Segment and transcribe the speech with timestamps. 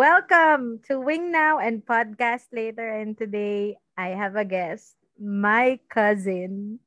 [0.00, 2.88] Welcome to Wing Now and Podcast Later.
[2.88, 6.80] And today I have a guest, my cousin,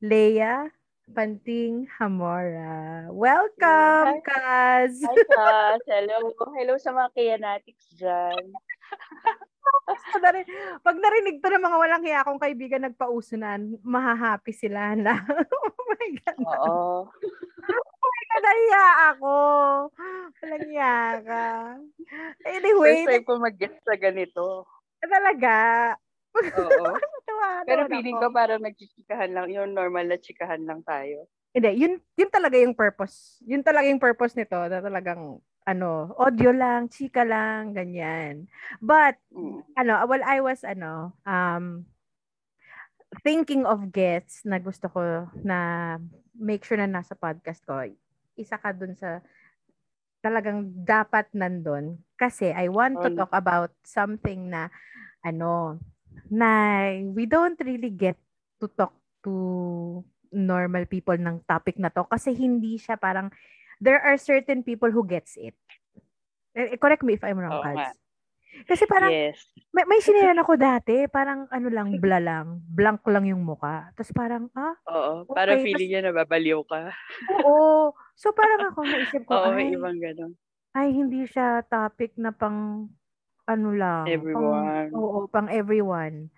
[0.00, 0.72] Leia
[1.12, 3.12] Panting Hamora.
[3.12, 4.96] Welcome, Kaz!
[4.96, 5.84] Hi, Kaz!
[5.92, 6.32] Hello!
[6.56, 8.40] Hello sa mga Kianatics dyan.
[10.86, 15.20] Pag narinig to ng mga walang hiya akong kaibigan nagpausunan, mahahappy sila na.
[15.24, 16.38] oh my God.
[16.44, 16.78] Oo.
[17.72, 19.34] oh my God, nahiya ako.
[20.44, 21.46] Walang hiya ka.
[22.46, 23.04] Anyway.
[23.04, 24.64] First time ko mag-guest sa ganito.
[25.02, 25.56] Talaga?
[26.36, 26.84] Oo.
[27.68, 31.28] Pero feeling ko parang nagchichikahan lang, yung normal na chikahan lang tayo.
[31.52, 33.40] Hindi, yun, yun talaga yung purpose.
[33.42, 38.48] Yun talaga yung purpose nito na talagang ano, audio lang, chika lang, ganyan.
[38.80, 39.68] But, mm.
[39.76, 41.84] ano, well, I was, ano, um,
[43.20, 45.58] thinking of guests na gusto ko na
[46.32, 47.84] make sure na nasa podcast ko.
[48.40, 49.20] Isa ka dun sa
[50.24, 52.00] talagang dapat nandun.
[52.16, 54.72] Kasi I want to talk about something na,
[55.20, 55.76] ano,
[56.32, 56.48] na
[57.12, 58.16] we don't really get
[58.58, 63.32] to talk to normal people ng topic na to kasi hindi siya parang
[63.80, 65.54] there are certain people who gets it.
[66.54, 67.94] Eh, correct me if I'm wrong, Kaz.
[68.66, 69.38] Kasi parang, yes.
[69.70, 73.92] may, may siniran ako dati, parang ano lang, bla lang, blank lang yung muka.
[73.94, 74.74] Tapos parang, ah?
[74.90, 75.36] Oo, okay.
[75.36, 76.90] parang feeling niya nababaliw ka.
[77.44, 77.94] Oo.
[78.18, 80.34] So parang ako naisip ko, Oo, may ibang ganun.
[80.74, 82.90] Ay, hindi siya topic na pang,
[83.46, 84.04] ano lang.
[84.10, 84.90] Everyone.
[84.90, 86.32] Pang, oo, pang everyone.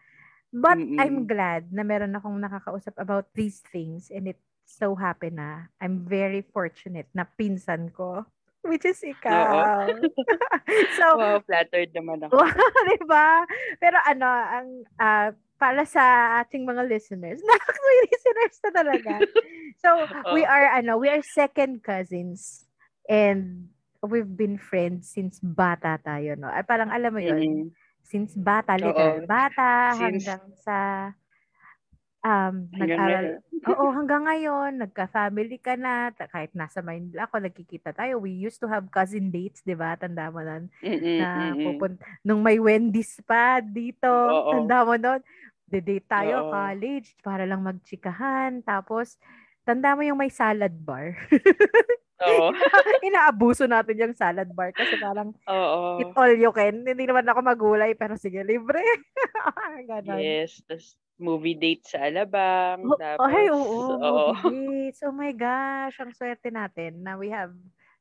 [0.50, 0.98] But Mm-mm.
[0.98, 4.38] I'm glad na meron akong nakakausap about these things and it
[4.70, 9.88] so happy na I'm very fortunate na pinsan ko which is ikaw.
[10.98, 12.44] so, wow, flattered naman ako.
[12.92, 13.44] di ba?
[13.80, 14.68] Pero ano, ang
[15.00, 15.28] uh,
[15.60, 19.14] para sa ating mga listeners, actually listeners na talaga.
[19.80, 20.32] So, Uh-oh.
[20.36, 22.68] we are ano, we are second cousins
[23.08, 23.68] and
[24.04, 26.48] we've been friends since bata tayo, no?
[26.48, 27.40] Ay parang alam mo 'yun.
[27.40, 27.68] Mm-hmm.
[28.10, 30.00] Since bata, literal bata since...
[30.00, 30.76] hanggang sa
[32.24, 33.40] um, nag-aral.
[33.70, 38.16] Oo, hanggang ngayon, nagka-family ka na, kahit nasa Manila ako, nagkikita tayo.
[38.16, 39.96] We used to have cousin dates, di ba?
[40.00, 40.72] Tanda mo nun.
[41.20, 44.64] na pupunta, nung may Wendy's pa dito, Oo.
[44.64, 45.20] tanda mo nun.
[45.68, 46.50] De-date tayo, Oo.
[46.50, 48.64] college, para lang magchikahan.
[48.64, 49.20] Tapos,
[49.68, 51.14] tanda mo yung may salad bar.
[52.20, 52.48] Oo.
[53.06, 56.00] Inaabuso natin yung salad bar kasi parang Oo.
[56.00, 56.84] it all you can.
[56.84, 58.80] Hindi naman ako magulay pero sige, libre.
[59.88, 60.20] Ganon.
[60.20, 60.60] Yes.
[60.68, 62.88] Tapos movie date sa Alabang.
[62.88, 64.32] Oh, tapos, ay, oo, oo.
[64.42, 65.04] movie dates.
[65.04, 67.52] Oh my gosh, ang swerte natin na we have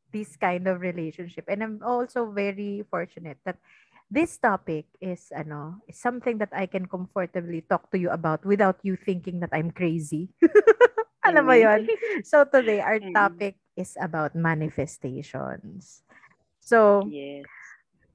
[0.09, 1.45] this kind of relationship.
[1.45, 3.61] And I'm also very fortunate that
[4.09, 8.81] this topic is ano, is something that I can comfortably talk to you about without
[8.81, 10.33] you thinking that I'm crazy.
[11.29, 11.85] Alam mo yon.
[12.25, 16.01] So today our topic is about manifestations.
[16.57, 17.45] So yes.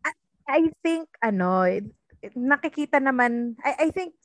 [0.02, 0.12] I,
[0.50, 1.78] I think ano,
[2.34, 4.18] nakikita naman I, I think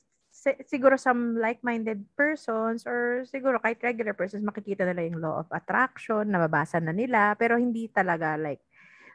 [0.63, 6.31] siguro some like-minded persons or siguro kahit regular persons makikita nila yung law of attraction,
[6.31, 8.63] nababasa na nila, pero hindi talaga like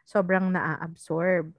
[0.04, 1.56] sobrang naa-absorb.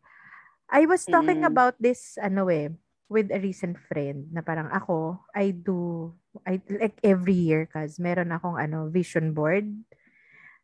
[0.70, 1.50] I was talking mm.
[1.50, 2.70] about this ano eh
[3.06, 6.10] with a recent friend na parang ako I do
[6.42, 9.70] I like every year cause meron akong ano vision board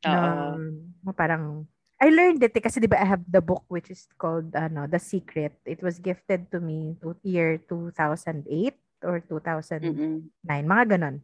[0.01, 1.69] na uh parang
[2.01, 4.90] I learned it eh, kasi 'di ba I have the book which is called ano
[4.90, 5.53] The Secret.
[5.69, 8.41] It was gifted to me to year 2008
[9.03, 10.47] or 2009, mm-hmm.
[10.47, 11.22] mga ganon.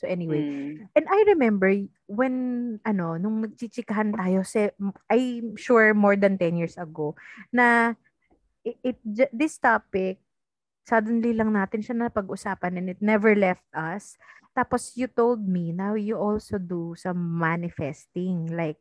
[0.00, 0.88] So anyway, mm.
[0.96, 1.68] and I remember
[2.08, 2.34] when
[2.88, 4.72] ano nung nagchichikahan tayo se
[5.12, 7.20] I'm sure more than 10 years ago
[7.52, 7.92] na
[8.64, 8.96] it, it
[9.28, 10.24] this topic
[10.88, 14.16] suddenly lang natin siya na pag-usapan and it never left us.
[14.56, 18.80] Tapos you told me now you also do some manifesting like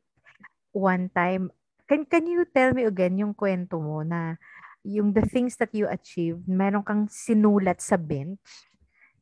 [0.71, 1.51] one time
[1.89, 4.37] can can you tell me again yung kwento mo na
[4.83, 8.41] yung the things that you achieved, meron kang sinulat sa bench,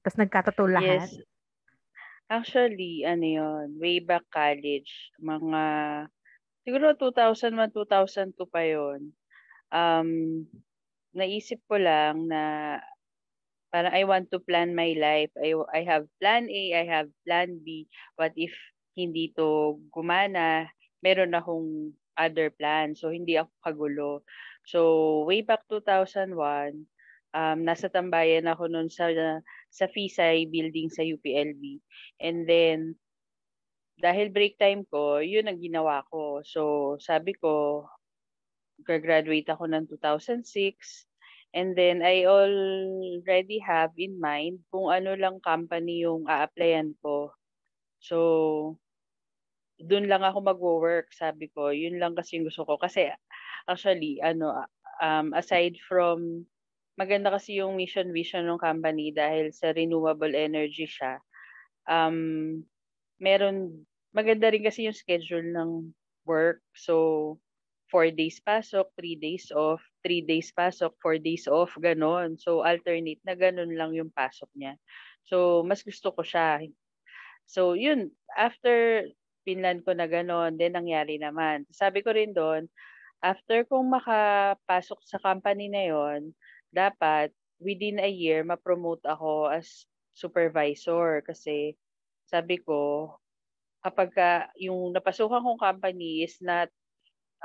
[0.01, 1.09] tapos nagkatotoo lahat?
[1.09, 1.25] Yes.
[2.27, 4.91] Actually, ano yun, way back college,
[5.23, 5.63] mga,
[6.67, 9.15] siguro 2001, 2002 pa yon
[9.71, 10.43] um,
[11.15, 12.77] naisip ko lang na
[13.71, 15.31] parang I want to plan my life.
[15.35, 17.87] I, I have plan A, I have plan B.
[18.15, 18.53] What if
[18.95, 20.71] hindi to gumana?
[21.03, 22.97] Meron akong other plan.
[22.97, 24.09] So, hindi ako kagulo.
[24.67, 26.35] So, way back 2001,
[27.31, 29.07] um, nasa tambayan ako noon sa,
[29.71, 31.79] sa Fisay building sa UPLB.
[32.19, 32.99] And then,
[33.97, 36.43] dahil break time ko, yun ang ginawa ko.
[36.43, 37.87] So, sabi ko,
[38.83, 40.43] graduate ako ng 2006.
[41.55, 47.31] And then, I already have in mind kung ano lang company yung a-applyan ko.
[48.03, 48.17] So,
[49.77, 51.69] doon lang ako mag-work, sabi ko.
[51.69, 52.81] Yun lang kasi yung gusto ko.
[52.81, 53.13] Kasi
[53.67, 54.65] Actually, ano,
[55.03, 56.47] um, aside from,
[56.97, 61.21] maganda kasi yung mission vision ng company dahil sa renewable energy siya.
[61.85, 62.63] Um,
[63.21, 63.85] meron,
[64.15, 65.93] maganda rin kasi yung schedule ng
[66.25, 66.63] work.
[66.73, 67.37] So,
[67.87, 72.35] four days pasok, three days off, three days pasok, four days off, ganon.
[72.35, 74.75] So, alternate na ganon lang yung pasok niya.
[75.27, 76.67] So, mas gusto ko siya.
[77.47, 79.07] So, yun, after
[79.47, 81.63] pinlan ko na ganon, then nangyari naman.
[81.71, 82.67] Sabi ko rin doon,
[83.23, 86.21] after kong makapasok sa company na yon,
[86.73, 91.77] dapat within a year ma-promote ako as supervisor kasi
[92.29, 93.13] sabi ko
[93.85, 96.69] kapag ka, yung napasukan kong company is not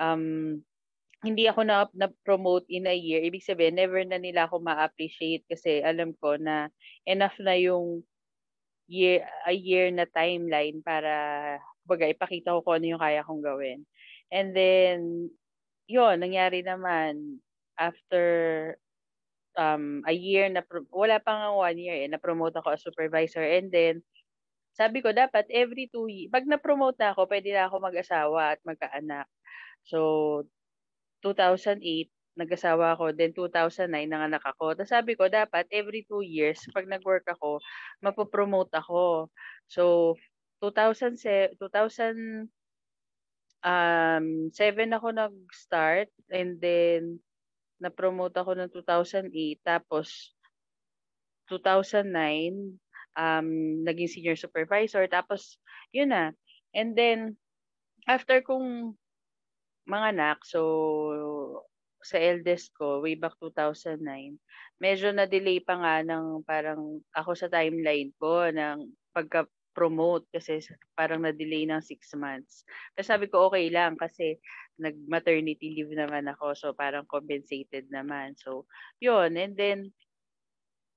[0.00, 0.58] um
[1.24, 5.82] hindi ako na, na-promote in a year, ibig sabihin, never na nila ako ma-appreciate kasi
[5.82, 6.68] alam ko na
[7.06, 8.02] enough na yung
[8.90, 11.12] year, a year na timeline para
[11.86, 13.80] baga ipakita ko kung ano yung kaya kong gawin.
[14.32, 14.98] And then,
[15.90, 17.40] yun, nangyari naman
[17.78, 18.26] after
[19.56, 20.62] um, a year na,
[20.92, 23.42] wala pa nga one year eh, na-promote ako as supervisor.
[23.42, 24.02] And then,
[24.72, 28.60] sabi ko, dapat every two years, pag na-promote na ako, pwede na ako mag-asawa at
[28.64, 29.28] magkaanak.
[29.84, 29.98] So,
[31.24, 32.08] 2008,
[32.38, 34.72] nag-asawa ako, then 2009, nanganak ako.
[34.72, 37.60] Tapos sabi ko, dapat every two years, pag nag-work ako,
[38.00, 39.28] mapopromote ako.
[39.68, 40.16] So,
[40.64, 42.48] 2007, 2000,
[43.62, 47.18] um, 7 ako nag-start and then
[47.82, 49.32] na-promote ako ng 2008
[49.62, 50.34] tapos
[51.50, 52.78] 2009
[53.18, 53.48] um,
[53.82, 55.06] naging senior supervisor.
[55.10, 55.58] Tapos
[55.90, 56.30] yun na.
[56.72, 57.36] And then
[58.06, 58.94] after kong
[59.86, 60.62] mga anak so
[62.02, 64.02] sa eldest ko way back 2009
[64.82, 70.60] medyo na delay pa nga ng parang ako sa timeline ko ng pagka promote kasi
[70.96, 72.64] parang na-delay ng six months.
[72.94, 74.36] Tapos sabi ko okay lang kasi
[74.80, 78.36] nag-maternity leave naman ako so parang compensated naman.
[78.38, 78.68] So
[79.00, 79.92] yun and then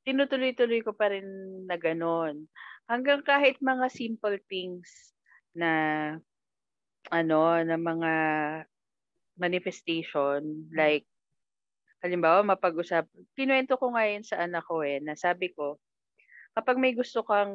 [0.05, 1.25] tinutuloy-tuloy ko pa rin
[1.65, 2.45] na ganon.
[2.85, 5.15] Hanggang kahit mga simple things
[5.57, 5.71] na
[7.09, 8.13] ano, na mga
[9.35, 11.03] manifestation like
[12.05, 13.09] halimbawa mapag-usap.
[13.33, 15.81] Kinuwento ko ngayon sa anak ko eh na sabi ko
[16.55, 17.53] kapag may gusto kang,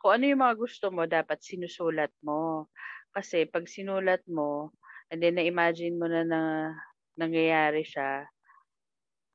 [0.00, 2.72] kung ano yung mga gusto mo, dapat sinusulat mo.
[3.12, 4.72] Kasi pag sinulat mo,
[5.12, 6.40] and then na-imagine mo na na
[7.20, 8.24] nangyayari siya,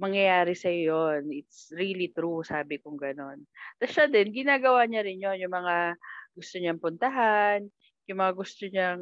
[0.01, 3.45] mangyayari sa yon It's really true, sabi kong ganon.
[3.79, 5.95] Tapos siya din, ginagawa niya rin yon yung mga
[6.33, 7.69] gusto niyang puntahan,
[8.09, 9.01] yung mga gusto niyang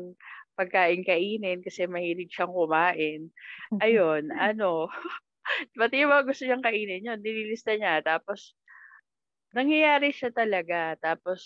[0.60, 3.32] pagkain-kainin kasi mahilig siyang kumain.
[3.80, 4.92] Ayun, ano,
[5.80, 8.04] pati yung mga gusto niyang kainin yun, nililista niya.
[8.04, 8.54] Tapos,
[9.56, 10.96] nangyayari siya talaga.
[11.00, 11.42] Tapos,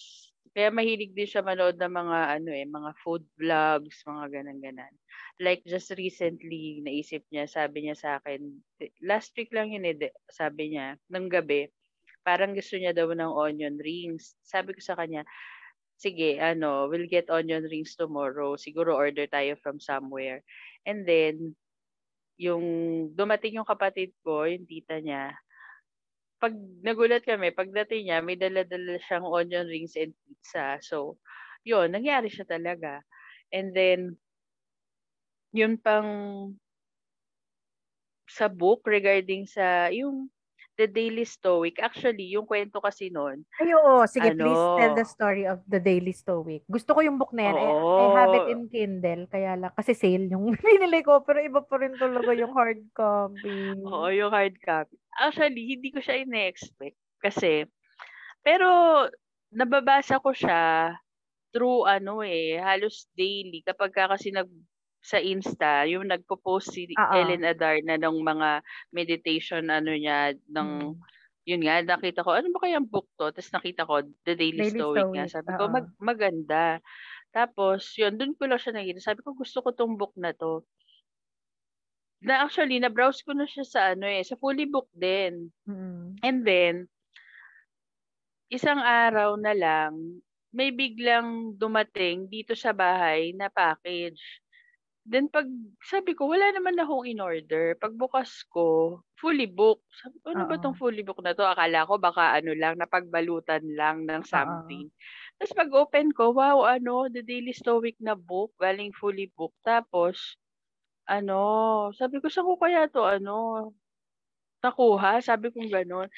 [0.55, 4.93] kaya mahilig din siya manood ng mga ano eh, mga food vlogs, mga ganang-ganan.
[5.43, 8.39] Like just recently, naisip niya, sabi niya sa akin,
[9.03, 11.67] last week lang yun eh, sabi niya, ng gabi,
[12.23, 14.39] parang gusto niya daw ng onion rings.
[14.47, 15.27] Sabi ko sa kanya,
[15.99, 18.55] sige, ano, we'll get onion rings tomorrow.
[18.55, 20.39] Siguro order tayo from somewhere.
[20.87, 21.59] And then,
[22.39, 22.63] yung
[23.15, 25.35] dumating yung kapatid ko, yung tita niya,
[26.45, 26.53] pag
[26.85, 30.77] nagulat kami, pagdating niya, may dala-dala siyang onion rings and pizza.
[30.85, 31.17] So,
[31.65, 33.01] yun, nangyari siya talaga.
[33.49, 34.21] And then,
[35.49, 36.05] yun pang
[38.29, 40.29] sa book regarding sa yung
[40.75, 41.79] The Daily Stoic.
[41.79, 43.47] Actually, yung kwento kasi noon.
[43.59, 44.03] Ay, oo.
[44.07, 46.67] Sige, ano, please tell the story of The Daily Stoic.
[46.67, 47.55] Gusto ko yung book na yan.
[47.55, 49.23] I, I have it in Kindle.
[49.31, 51.23] Kaya lang, kasi sale yung pinili ko.
[51.23, 53.79] Pero iba pa rin talaga yung hard copy.
[53.87, 54.99] Oo, yung hard copy.
[55.15, 56.99] Actually, hindi ko siya ine-expect.
[57.23, 57.63] Kasi,
[58.43, 58.67] pero
[59.55, 60.91] nababasa ko siya
[61.55, 63.63] through ano eh, halos daily.
[63.63, 64.51] Kapag ka kasi nag
[65.05, 67.13] sa Insta, yung nagpo-post si Uh-oh.
[67.13, 68.49] Ellen Adarna ng mga
[68.89, 70.97] meditation ano niya ng hmm.
[71.45, 74.65] yun nga nakita ko ano ba kaya ang book to tapos nakita ko The Daily,
[74.65, 75.59] Daily Stoic nga sabi Uh-oh.
[75.61, 76.81] ko mag, maganda
[77.29, 80.65] tapos yun doon ko lang siya nakita sabi ko gusto ko tong book na to
[82.25, 86.17] na actually na browse ko na siya sa ano eh sa fully book din mm-hmm.
[86.25, 86.89] and then
[88.49, 89.93] isang araw na lang
[90.49, 94.41] may biglang dumating dito sa bahay na package
[95.05, 95.45] Then pag
[95.85, 97.77] sabi ko, wala naman akong in order.
[97.77, 99.85] Pagbukas ko, fully booked.
[100.01, 101.45] Sabi ko, ano ba tong fully booked na to?
[101.45, 104.89] Akala ko baka ano lang, napagbalutan lang ng something.
[105.37, 109.61] Tapos pag open ko, wow, ano, the Daily Stoic na book, galing fully booked.
[109.61, 110.41] Tapos,
[111.09, 111.39] ano,
[111.93, 113.69] sabi ko, saan ko kaya to, ano,
[114.65, 115.21] nakuha?
[115.21, 116.09] Sabi ko gano'n.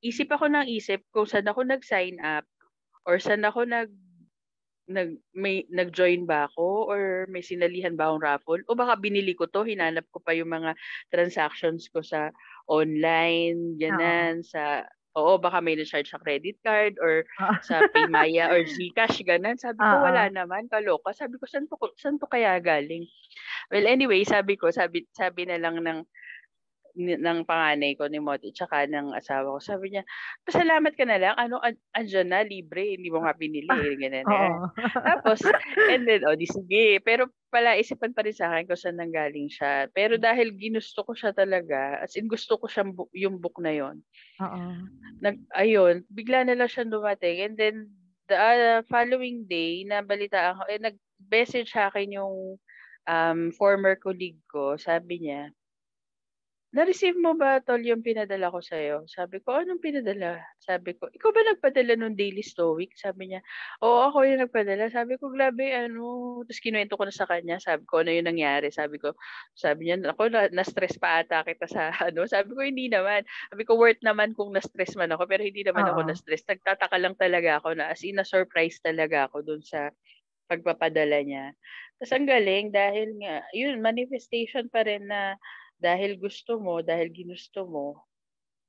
[0.00, 2.48] Isip ako ng isip kung saan ako nag-sign up
[3.04, 3.90] or saan ako nag
[4.92, 9.48] nag may nag-join ba ako or may sinalihan ba akong raffle o baka binili ko
[9.48, 10.76] 'to, hinanap ko pa yung mga
[11.12, 12.30] transactions ko sa
[12.70, 14.86] online, ganun, sa
[15.18, 17.56] oo, baka may na-charge sa credit card or Oo.
[17.60, 19.60] sa Paymaya or GCash, gano'n.
[19.60, 20.02] Sabi ko, Oo.
[20.02, 21.12] wala naman, kaloka.
[21.16, 23.04] Sabi ko, saan 'to saan 'to kaya galing?
[23.72, 26.00] Well, anyway, sabi ko, sabi sabi na lang ng
[26.98, 30.04] ng panganay ko ni Moti tsaka ng asawa ko, sabi niya,
[30.46, 34.28] "Pasalamat ka na lang, ano, an andiyan na, libre, hindi mo nga binili." Ganun, ganun.
[34.30, 34.70] Oo.
[35.06, 35.52] Tapos
[35.88, 36.84] and then, oh, 'di sige.
[37.04, 39.88] Pero palaisipan pa rin sa'kin kung saan nanggaling siya.
[39.94, 43.72] Pero dahil ginusto ko siya talaga, as in gusto ko siyang book yung book na
[43.74, 44.02] yun,
[44.40, 44.92] Oo.
[45.22, 47.76] nag ayun, bigla na lang siyang dumating and then
[48.30, 52.58] the, ah, following day nabalitaan ko, eh, nag-message sa'kin yung,
[53.08, 55.50] um, former colleague ko, sabi niya
[56.72, 61.30] "Na-receive mo ba tol yung pinadala ko sa'yo?" Sabi ko, "Anong pinadala?" Sabi ko, "Ikaw
[61.32, 63.40] ba nagpadala nung Daily Stoic?" Sabi niya,
[63.84, 67.84] "Oo, ako yung nagpadala." Sabi ko, "Grabe ano." Tapos kinuwento ko na sa kanya, sabi
[67.84, 69.12] ko, "Ano yung nangyari?" Sabi ko,
[69.52, 73.62] sabi niya, "Naku, na na-stress pa ata kita sa ano." Sabi ko, "Hindi naman." Sabi
[73.68, 76.12] ko, "Worth naman kung na-stress man ako, pero hindi naman ako Oo.
[76.12, 76.42] na-stress.
[76.48, 79.92] Nagtataka lang talaga ako na as in na-surprise talaga ako dun sa
[80.50, 81.54] pagpapadala niya."
[82.02, 85.36] Ta's ang galing dahil nga yun manifestation pa rin na
[85.82, 88.06] dahil gusto mo, dahil ginusto mo,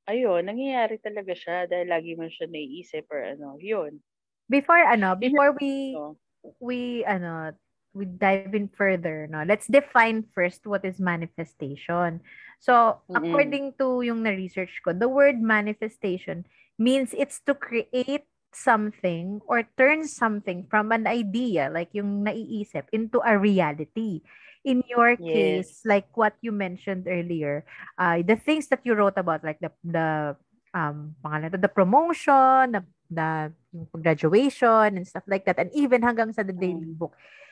[0.10, 4.02] ayun, nangyayari talaga siya dahil lagi mo siya naiisip or ano, yun.
[4.50, 6.18] Before ano, before we No?
[6.60, 7.54] we ano,
[7.94, 9.46] we dive in further, no.
[9.46, 12.20] Let's define first what is manifestation.
[12.60, 13.16] So, Mm.
[13.16, 16.48] according to yung na-research ko, the word manifestation
[16.80, 23.20] means it's to create something or turn something from an idea, like yung naiisip, into
[23.24, 24.22] a reality.
[24.64, 25.84] In your case, Yes.
[25.84, 27.66] like what you mentioned earlier,
[28.00, 30.36] uh, the things that you wrote about, like the the
[30.74, 33.52] um pangalan the promotion, the, the
[34.00, 36.96] graduation and stuff like that, and even hanggang sa the daily Mm.
[36.96, 37.12] book,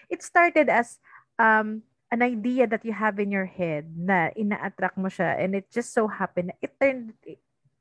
[0.09, 0.99] it started as
[1.39, 5.67] um an idea that you have in your head na ina-attract mo siya and it
[5.71, 7.15] just so happened it turned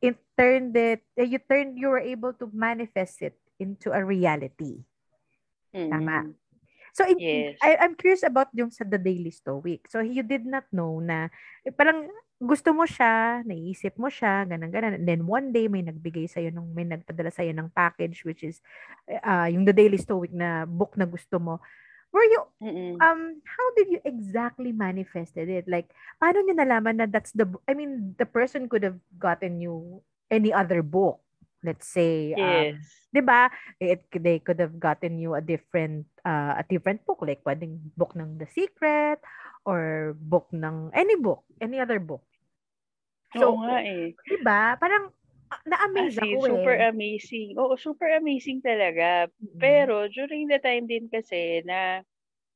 [0.01, 4.83] it turned it you turned you were able to manifest it into a reality.
[5.91, 6.25] Tama.
[6.93, 7.59] So in, Yes.
[7.63, 9.87] I, I'm curious about yung sa The Daily Stoic.
[9.91, 11.29] So you did not know na
[11.67, 12.09] eh, parang
[12.41, 14.97] gusto mo siya, naiisip mo siya, ganun ganun.
[14.97, 18.65] And then one day may nagbigay sa nung may nagpadala sa ng package which is
[19.25, 21.61] uh, yung The Daily Stoic na book na gusto mo.
[22.11, 22.97] Were you Mm.
[23.01, 25.69] um how did you exactly manifested it?
[25.69, 30.03] Like paano niyo nalaman na that's the I mean the person could have gotten you
[30.31, 31.21] any other book.
[31.63, 33.11] Let's say um Yes.
[33.13, 33.53] 'di ba?
[33.83, 38.17] It they could have gotten you a different uh, a different book like pwedeng book
[38.17, 39.21] ng The Secret
[39.69, 42.25] or book ng any book, any other book.
[43.39, 44.11] So, Oo nga eh.
[44.27, 44.75] 'di ba?
[44.81, 45.15] Parang
[45.51, 46.79] ah, na-amaze As in, ako super eh.
[46.79, 47.59] amazing.
[47.59, 49.27] Oo, super amazing talaga.
[49.43, 49.57] Mm.
[49.59, 52.07] Pero during the time din kasi na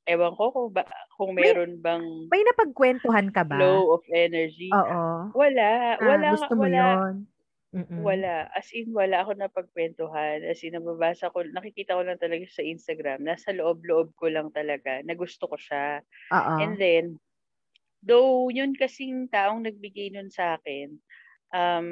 [0.08, 0.84] ewan ko kung, ba,
[1.18, 3.64] kung May- meron bang May napagkwentuhan ka ba?
[3.64, 4.80] flow of energy.
[4.80, 5.32] Oo.
[5.34, 5.99] Wala.
[6.00, 6.30] Ah, Wala.
[6.30, 6.78] gusto mo wala.
[6.78, 7.28] 'yon.
[7.74, 8.00] Mm-mm.
[8.06, 8.46] Wala.
[8.54, 10.46] As in, wala ako napagkwentuhan.
[10.46, 13.26] As in, nababasa ko, nakikita ko lang talaga sa Instagram.
[13.26, 16.00] Nasa loob-loob ko lang talaga na gusto ko siya.
[16.30, 16.54] Oo.
[16.62, 17.18] And then,
[18.04, 20.96] though yun kasing taong nagbigay nun sa akin,
[21.50, 21.88] um,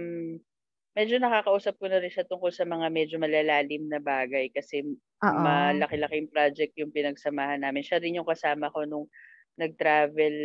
[0.95, 4.85] medyo nakakausap ko na rin siya tungkol sa mga medyo malalalim na bagay kasi
[5.25, 5.31] Oo.
[5.43, 7.83] malaki-laking project yung pinagsamahan namin.
[7.83, 9.07] Siya rin yung kasama ko nung
[9.59, 10.37] nag-travel,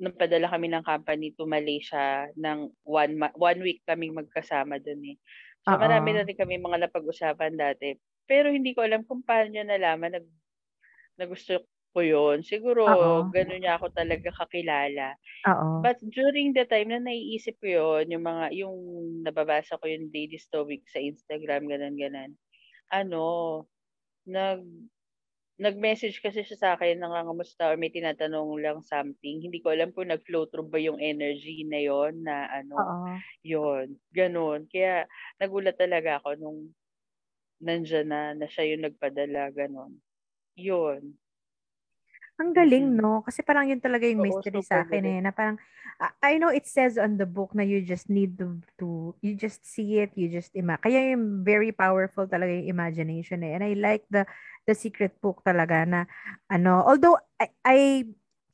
[0.00, 5.00] nung padala kami ng company to Malaysia ng one, ma- one week kaming magkasama dun
[5.04, 5.16] eh.
[5.68, 5.80] So Oo.
[5.80, 7.94] marami na rin kami mga napag-usapan dati.
[8.26, 10.26] Pero hindi ko alam kung paano niya nalaman nag,
[11.18, 12.42] na gusto ko yun.
[12.46, 13.32] Siguro, Oo.
[13.34, 15.18] gano'n niya ako talaga kakilala.
[15.48, 15.80] Oo.
[15.80, 18.76] But during the time na naiisip ko yun, yung mga, yung
[19.26, 22.32] nababasa ko yung Daily Stoic sa Instagram, ganun, ganun.
[22.92, 23.24] Ano,
[24.28, 24.62] nag,
[25.60, 29.44] nag-message kasi siya sa akin, nangangamusta or may tinatanong lang something.
[29.44, 33.22] Hindi ko alam kung nag-flow through ba yung energy na yon na ano, Oo.
[33.44, 34.66] yon ganun.
[34.72, 35.06] Kaya
[35.40, 36.60] nagulat talaga ako nung
[37.62, 40.00] nandyan na, na siya yung nagpadala, ganun.
[40.58, 41.19] Yun.
[42.40, 43.20] Ang galing, no?
[43.20, 45.18] Kasi parang yun talaga yung Oo, mystery sa super akin eh.
[45.20, 45.60] Na parang,
[46.00, 49.36] I I know it says on the book na you just need to, to you
[49.36, 50.80] just see it, you just ima.
[50.80, 53.52] Kaya yung very powerful talaga yung imagination eh.
[53.52, 54.24] And I like the
[54.64, 56.00] the secret book talaga na,
[56.48, 57.78] ano, although I, I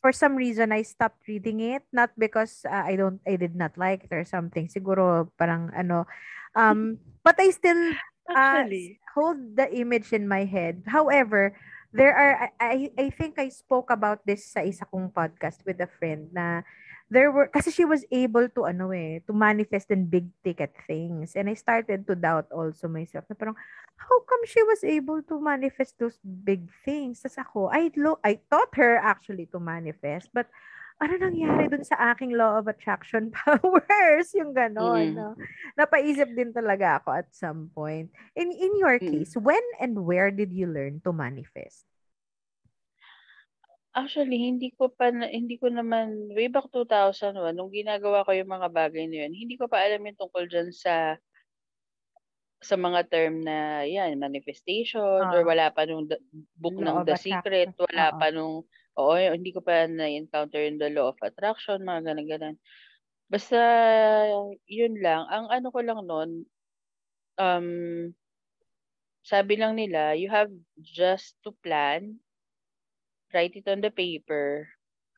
[0.02, 3.74] for some reason I stopped reading it not because uh, I don't I did not
[3.74, 6.06] like it or something siguro parang ano
[6.54, 7.98] um but I still
[8.30, 9.02] uh, Actually.
[9.18, 11.58] hold the image in my head however
[11.96, 15.88] there are I I think I spoke about this sa isa kong podcast with a
[15.88, 16.60] friend na
[17.08, 21.32] there were kasi she was able to ano eh to manifest in big ticket things.
[21.32, 23.56] And I started to doubt also myself na parang
[23.96, 27.24] how come she was able to manifest those big things?
[27.24, 30.52] Tas ako I lo I taught her actually to manifest but
[30.96, 35.16] ano nangyari dun sa aking law of attraction powers yung ganon mm.
[35.16, 35.36] no
[35.76, 39.04] napaisip din talaga ako at some point in in your mm.
[39.04, 41.84] case when and where did you learn to manifest
[43.96, 48.52] Actually, hindi ko pa na hindi ko naman way back 2001 nung ginagawa ko yung
[48.52, 51.16] mga bagay na yun, hindi ko pa alam yung tungkol diyan sa
[52.60, 56.04] sa mga term na yan, manifestation uh, or wala pa nung
[56.60, 58.20] book ng The Secret, wala uh-oh.
[58.20, 62.56] pa nung oo, hindi ko pa na-encounter yung the law of attraction, mga ganun-ganun.
[63.28, 63.58] Basta
[64.70, 66.30] yun lang, ang ano ko lang noon
[67.36, 67.68] um
[69.26, 70.48] sabi lang nila, you have
[70.80, 72.16] just to plan
[73.34, 74.68] write it on the paper,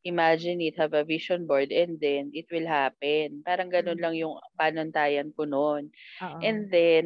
[0.03, 3.45] imagine it, have a vision board, and then it will happen.
[3.47, 4.03] Parang ganun mm.
[4.03, 5.95] lang yung panantayan ko noon.
[6.43, 7.05] And then,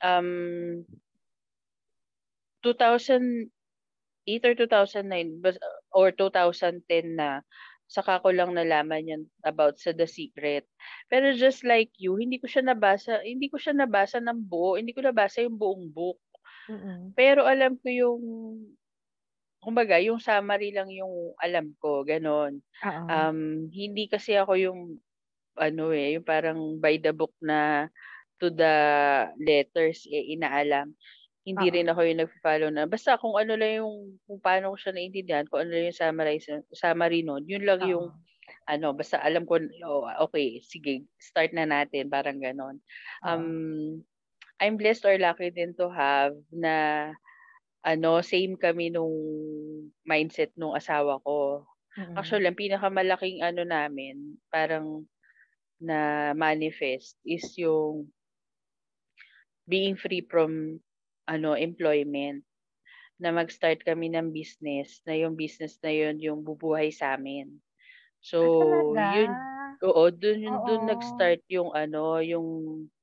[0.00, 0.86] um,
[2.64, 3.50] 2008
[4.26, 5.42] or 2009
[5.92, 7.42] or 2010 na
[7.92, 10.64] saka ko lang nalaman yan about sa The Secret.
[11.12, 14.96] Pero just like you, hindi ko siya nabasa, hindi ko siya nabasa ng buo, hindi
[14.96, 16.16] ko nabasa yung buong book.
[16.72, 17.12] Mm-mm.
[17.12, 18.22] Pero alam ko yung
[19.62, 22.58] kumbaga yung summary lang yung alam ko, gano'n.
[23.06, 24.80] Um, hindi kasi ako yung
[25.54, 27.86] ano eh, yung parang by the book na
[28.42, 28.74] to the
[29.38, 30.96] letters eh, inaalam.
[31.42, 31.74] Hindi Uh-oh.
[31.74, 32.86] rin ako yung nag-follow na.
[32.86, 36.38] Basta kung ano lang yung, kung paano ko siya naintindihan, kung ano lang yung summary,
[36.70, 37.90] summary nun, yun lang Uh-oh.
[37.90, 38.06] yung,
[38.70, 42.78] ano, basta alam ko, oh, okay, sige, start na natin, parang ganon.
[43.26, 44.02] Um,
[44.62, 47.10] I'm blessed or lucky din to have na
[47.82, 49.10] ano, same kami nung
[50.06, 51.66] mindset nung asawa ko.
[51.98, 52.14] Mm-hmm.
[52.14, 55.02] Actually, ang pinakamalaking ano namin, parang
[55.82, 58.06] na manifest is yung
[59.66, 60.78] being free from
[61.28, 62.42] ano employment
[63.22, 67.62] na mag-start kami ng business na yung business na yun yung bubuhay sa amin.
[68.22, 68.38] So,
[68.98, 69.30] ah, yun
[69.82, 72.46] oo, dun yun dun nag-start yung ano, yung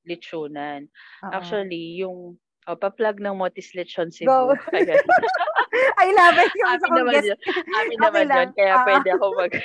[0.08, 0.88] lechonan.
[1.20, 4.30] Actually, yung o, pa-plug ng Motis Lechon Cebu.
[6.00, 6.52] I love it.
[6.56, 7.28] Yung amin naman guest.
[7.28, 7.38] yun.
[7.72, 8.36] Amin okay naman lang.
[8.36, 8.48] yun.
[8.56, 9.52] Kaya pwede ako mag...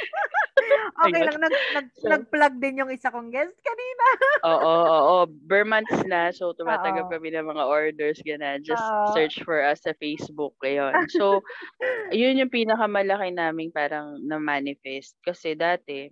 [1.00, 1.40] okay lang.
[1.42, 4.06] Nag, nag, so, nag-plug din yung isa kong guest kanina.
[4.52, 5.18] oo, oo, oo.
[5.28, 6.32] Bermonths na.
[6.32, 8.20] So, tumatanggap kami ng mga orders.
[8.24, 8.62] Gana.
[8.64, 10.56] Just uh, search for us sa Facebook.
[10.64, 11.12] Ngayon.
[11.12, 11.44] So,
[12.16, 15.20] yun yung pinakamalaki naming parang na-manifest.
[15.26, 16.08] Kasi dati,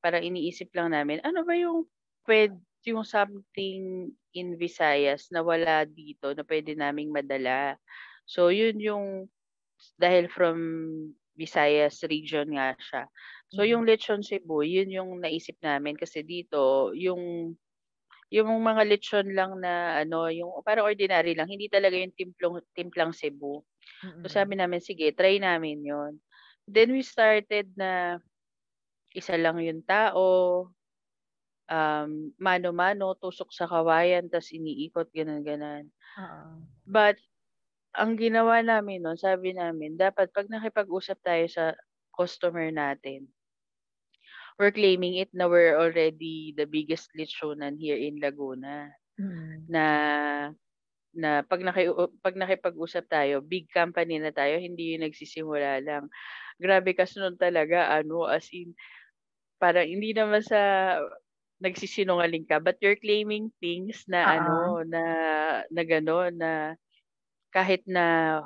[0.00, 1.84] parang iniisip lang namin, ano ba yung
[2.24, 2.56] pwede
[2.88, 7.76] yung something in Visayas na wala dito na pwede naming madala.
[8.24, 9.28] So, yun yung
[10.00, 10.58] dahil from
[11.36, 13.08] Visayas region nga siya.
[13.50, 13.98] So, yung mm-hmm.
[13.98, 17.54] lechon Cebu, yun yung naisip namin kasi dito, yung
[18.30, 23.10] yung mga lechon lang na ano, yung parang ordinary lang, hindi talaga yung timplong timplang
[23.10, 23.66] Cebu.
[24.06, 24.22] Mm-hmm.
[24.22, 26.22] So sabi namin, sige, try namin 'yon.
[26.70, 28.22] Then we started na
[29.10, 30.70] isa lang yung tao,
[31.66, 35.90] um, mano-mano, tusok sa kawayan, tas iniikot, ganun-ganan.
[36.18, 36.62] Oo.
[36.86, 37.18] But,
[37.90, 41.64] ang ginawa namin nun, sabi namin, dapat pag nakipag-usap tayo sa
[42.14, 43.26] customer natin,
[44.60, 48.92] we're claiming it na we're already the biggest lechonan here in Laguna.
[49.16, 49.64] Mm.
[49.72, 49.84] Na
[51.16, 51.88] na pag naki
[52.20, 56.12] pag nakipag-usap tayo, big company na tayo, hindi yung nagsisimula lang.
[56.60, 58.76] Grabe kasunod talaga ano as in
[59.56, 60.60] parang hindi naman sa
[61.60, 64.36] nagsisinungaling ka but you're claiming things na uh-huh.
[64.40, 64.56] ano
[64.88, 65.04] na
[65.68, 66.52] na gano'n na
[67.52, 68.40] kahit na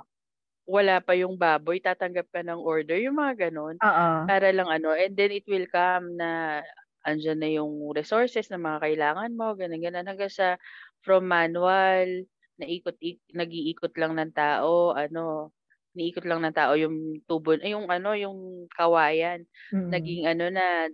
[0.64, 4.24] wala pa yung baboy tatanggap ka ng order yung mga gano'n uh-huh.
[4.24, 6.60] para lang ano and then it will come na
[7.04, 10.56] andyan na yung resources na mga kailangan mo ganun ganun hanggang sa
[11.04, 12.08] from manual
[12.56, 12.96] naikot
[13.36, 15.52] nag-iikot lang ng tao ano
[15.94, 19.90] niikot lang ng tao yung tubo yung ano yung kawayan mm.
[19.92, 20.88] naging ano na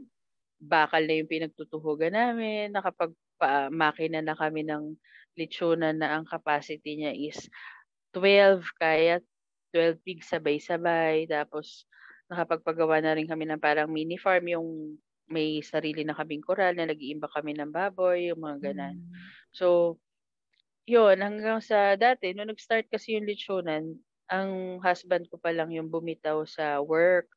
[0.60, 4.94] bakal na yung pinagtutuhugan namin, nakapagpa-makina na kami ng
[5.40, 7.48] lechonan na ang capacity niya is
[8.12, 9.24] 12, kaya
[9.70, 11.26] 12 pigs sabay-sabay.
[11.30, 11.86] Tapos,
[12.30, 14.68] nakapagpagawa na rin kami ng parang mini farm, yung
[15.30, 18.98] may sarili na kaming koral na nag-iimba kami ng baboy, yung mga ganan.
[18.98, 19.14] Mm.
[19.54, 19.98] So,
[20.90, 23.94] yun, hanggang sa dati, nung nag-start kasi yung lechonan,
[24.30, 27.30] ang husband ko pa lang yung bumitaw sa work.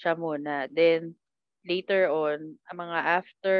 [0.00, 0.68] Siya muna.
[0.72, 1.16] Then,
[1.64, 3.58] later on, mga after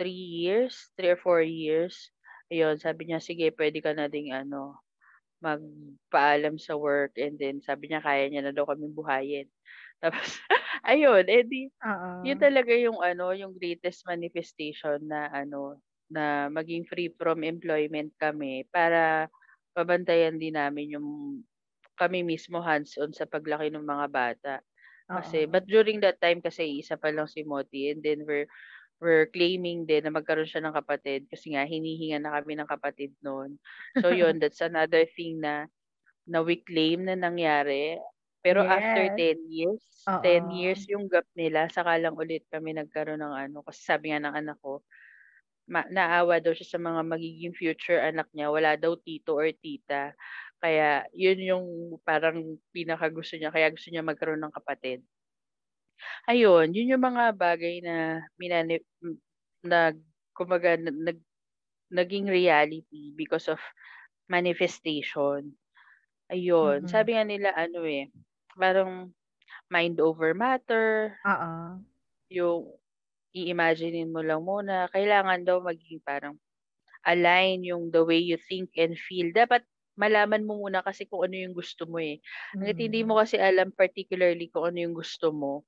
[0.00, 2.12] three years, three or four years,
[2.48, 4.80] ayun, sabi niya, sige, pwede ka na ding ano,
[5.42, 9.48] magpaalam sa work and then sabi niya kaya niya na daw kaming buhayin.
[10.02, 10.38] Tapos
[10.86, 12.22] ayun, eh di Oo.
[12.24, 15.80] yun talaga yung ano, yung greatest manifestation na ano,
[16.12, 19.28] na maging free from employment kami para
[19.76, 21.08] pabantayan din namin yung
[22.00, 24.54] kami mismo hands-on sa paglaki ng mga bata.
[25.14, 25.52] Kasi Oo.
[25.52, 28.48] but during that time kasi isa pa lang si Moti and then we're
[29.02, 33.12] we're claiming din na magkaroon siya ng kapatid kasi nga hinihinga na kami ng kapatid
[33.26, 33.58] noon.
[33.98, 35.66] So yun, that's another thing na
[36.28, 37.98] na we claim na nangyari.
[38.44, 39.20] Pero after Yes.
[39.20, 40.84] 10 years, 10 Oo.
[40.86, 44.34] years yung gap nila, saka lang ulit kami nagkaroon ng ano, kasi sabi nga ng
[44.38, 44.82] anak ko,
[45.70, 50.12] ma naawa daw siya sa mga magiging future anak niya, wala daw tito or tita.
[50.62, 51.66] Kaya yun yung
[52.06, 55.00] parang pinakagusto niya, kaya gusto niya magkaroon ng kapatid.
[56.30, 58.78] Ayun, yun yung mga bagay na minani
[59.66, 59.98] nag
[60.34, 61.18] kumbaga na nag
[61.92, 63.60] naging reality because of
[64.30, 65.54] manifestation.
[66.32, 66.86] Ayun, Mm.
[66.90, 68.10] sabi nga nila ano, eh,
[68.56, 69.12] parang
[69.72, 71.82] mind over matter, Oo.
[72.30, 72.78] yung
[73.36, 76.36] i-imaginin mo lang muna, kailangan daw maging parang
[77.06, 79.30] align yung the way you think and feel.
[79.34, 79.64] Dapat
[79.98, 82.20] malaman mo muna kasi kung ano yung gusto mo, eh.
[82.62, 83.08] Hangga't hindi Mm.
[83.08, 85.64] mo kasi alam particularly kung ano yung gusto mo,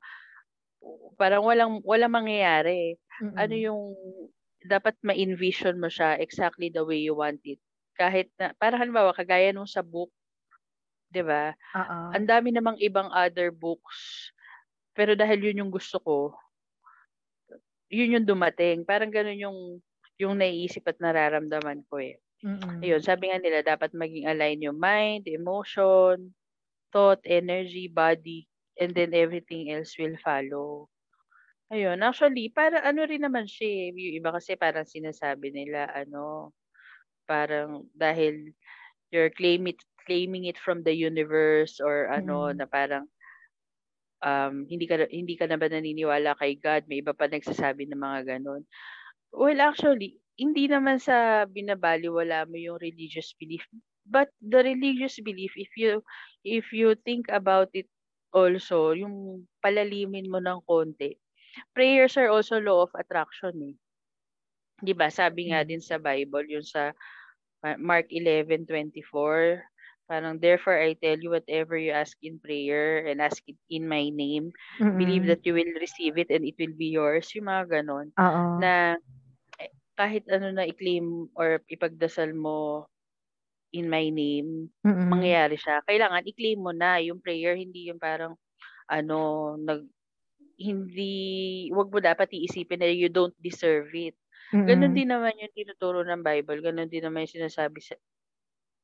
[1.21, 2.97] parang walang walang mangyayari.
[3.39, 3.65] Ano Mm.
[3.69, 3.83] yung
[4.67, 7.61] dapat ma-envision mo siya exactly the way you want it.
[7.99, 10.11] Kahit na parang halimbawa kagaya nung sa book,
[11.13, 11.55] 'di ba?
[11.75, 12.17] Oo.
[12.17, 14.31] Ang dami namang ibang other books,
[14.97, 16.37] pero dahil yun yung gusto ko
[17.93, 18.85] yun yung dumating.
[18.89, 19.59] Parang ganun yung
[20.17, 22.23] yung naiisip at nararamdaman ko, eh.
[22.45, 22.85] Mm.
[22.85, 26.37] Ayun, sabi nga nila dapat maging align yung mind, emotion,
[26.93, 28.47] thought, energy, body,
[28.81, 30.89] and then everything else will follow.
[31.73, 36.53] Ayun, actually para ano rin naman siya, eh, yung iba kasi parang sinasabi nila ano,
[37.27, 38.53] parang dahil
[39.13, 42.59] you're claim it claiming it from the universe or ano Mm.
[42.59, 43.09] na parang
[44.25, 48.01] um, hindi ka hindi ka na ba naniniwala kay God, may iba pa nagsasabi ng
[48.01, 48.63] mga gano'n.
[49.35, 53.65] Well, actually, hindi naman sa binabalewala mo yung religious belief,
[54.07, 56.03] but the religious belief if you
[56.47, 57.89] if you think about it
[58.35, 61.17] also, yung palalimin mo ng konti,
[61.77, 63.77] prayers are also law of attraction, eh.
[64.83, 65.69] 'Di ba sabi nga Hmm.
[65.69, 66.91] din sa Bible yung sa
[67.65, 69.65] Ma Mark 11:24,
[70.09, 74.11] parang, "Therefore I tell you whatever you ask in prayer and ask it in my
[74.13, 74.53] name,
[74.95, 75.33] believe Mm.
[75.33, 78.13] that you will receive it and it will be yours." Yung mga gano'n.
[78.19, 78.55] Oo.
[78.61, 78.97] Na,
[79.99, 82.87] kahit ano na i-claim or ipagdasal mo
[83.75, 85.15] in my name, Mm.
[85.15, 85.83] mangyayari siya.
[85.87, 88.37] Kailangan i-claim mo na yung prayer, hindi yung parang
[88.91, 89.87] ano, nag
[90.61, 94.15] hindi 'wag mo dapat iisipin na you don't deserve it.
[94.69, 94.99] Gano'n Mm.
[94.99, 97.97] din naman yung tinuturo ng Bible, gano'n din naman yung sinasabi sa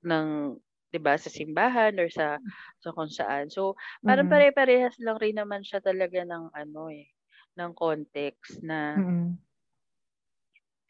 [0.06, 0.58] ng
[0.92, 2.38] 'di ba, sa simbahan or sa
[2.82, 3.48] sa kung saan.
[3.52, 4.30] So, parang Mm.
[4.30, 7.10] pare-parehas lang rin naman siya talaga ng ano, eh,
[7.58, 9.40] ng context na Mm.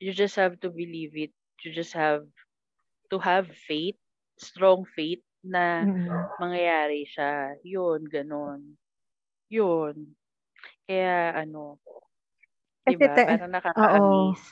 [0.00, 1.32] You just have to believe it.
[1.64, 2.24] You just have
[3.10, 3.96] to have faith,
[4.40, 6.06] strong faith na Mm.
[6.40, 7.56] mangyayari siya.
[7.64, 8.62] Yun, gano'n.
[9.52, 9.96] Yun.
[10.88, 11.78] Kaya ano,
[12.86, 14.44] 'di Kasi te parang nakaka-amaze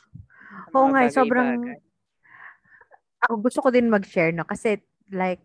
[0.76, 1.50] Oo nga, eh, sobrang
[3.24, 4.78] ako gusto ko din mag-share 'no, kasi
[5.10, 5.42] like,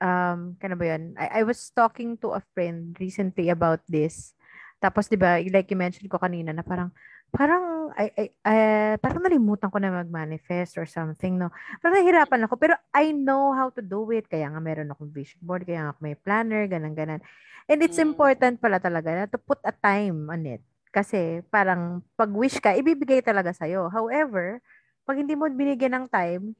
[0.00, 1.04] um, kailan ba 'yun?
[1.20, 4.34] I I was talking to a friend recently about this.
[4.80, 6.92] Tapos 'di ba, like you mentioned ko kanina na parang
[7.34, 11.50] parang ay ay ah, parang nalimutan ko na mag-manifest or something 'no.
[11.82, 14.30] Parang nahihirapan ako pero I know how to do it.
[14.30, 17.20] Kaya nga meron akong vision board, kaya nga ako may planner, ganun, ganon.
[17.66, 18.14] And it's Mm.
[18.14, 20.62] important pala talaga na to put a time on it.
[20.94, 23.90] Kasi parang 'pag wish ka, ibibigay talaga sa'yo.
[23.90, 24.62] However,
[25.04, 26.54] 'pag hindi mo binigyan ng time,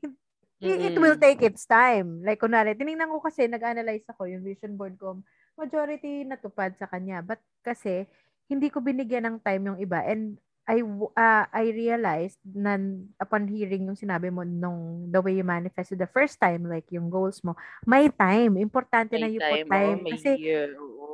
[0.64, 2.24] i it will take its time.
[2.24, 5.20] Like kunwari, tiningnan ko kasi nag-analyze ako yung vision board ko,
[5.60, 7.20] majority natupad sa kanya.
[7.22, 8.08] But kasi
[8.50, 10.80] hindi ko binigyan ng time yung iba and I
[11.16, 12.80] ah, I realized na
[13.20, 17.12] upon hearing yung sinabi mo nung the way you manifested the first time, like yung
[17.12, 17.52] goals mo,
[17.84, 18.56] may time.
[18.56, 19.98] Importante na May you put time, oo, time.
[20.00, 20.68] may Kasi year,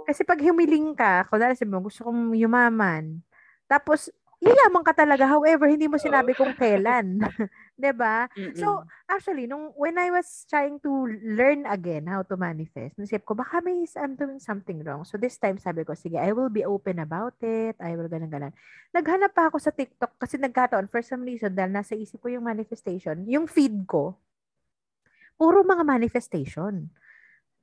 [0.07, 3.23] kasi 'pag humiling ka, kunwari sabi mo, "Gusto kong yumaman."
[3.71, 4.11] Tapos
[4.43, 7.19] yayaman ka talaga, however, hindi mo sinabi kung kailan,
[7.81, 8.29] 'di ba?
[8.53, 10.93] So, actually nung when I was trying to
[11.25, 15.09] learn again how to manifest, naisip ko baka may I'm doing something wrong.
[15.09, 17.81] So this time sabi ko, "Sige, I will be open about it.
[17.81, 18.53] I will ganon, ganon."
[18.93, 22.45] Naghanap pa ako sa TikTok kasi nagkataon for some reason dahil nasa isip ko yung
[22.45, 24.21] manifestation, yung feed ko
[25.40, 26.93] puro mga manifestation.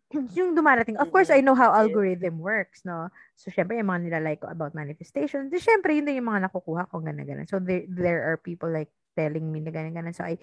[0.40, 0.96] Yung dumarating.
[0.96, 3.12] Of course, I know how algorithm works, no?
[3.36, 6.88] So, syempre, yung mga nilalike ko about manifestation, di syempre, yun din yung mga nakukuha
[6.88, 7.44] ko, ganun, ganun.
[7.44, 10.14] So, there, there are people like telling me na ganun, ganun.
[10.14, 10.38] So, I,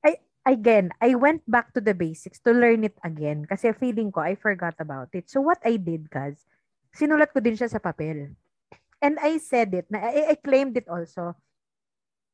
[0.00, 0.16] I,
[0.48, 4.40] again, I went back to the basics to learn it again kasi feeling ko I
[4.40, 5.28] forgot about it.
[5.28, 6.40] So what I did, guys,
[6.96, 8.32] sinulat ko din siya sa papel.
[9.04, 11.36] And I said it, na, I, I claimed it also.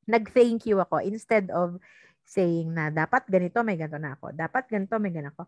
[0.07, 1.83] Nag-thank you ako instead of
[2.25, 4.33] saying na dapat ganito, may ganito na ako.
[4.33, 5.45] Dapat ganito, may ganito ako.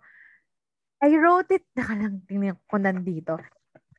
[1.00, 3.36] I wrote it, naka lang tingnan ko nandito.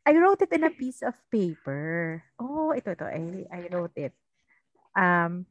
[0.07, 2.23] I wrote it in a piece of paper.
[2.39, 3.03] Oh, ito, ito.
[3.03, 4.15] I, I wrote it.
[4.95, 5.45] Um,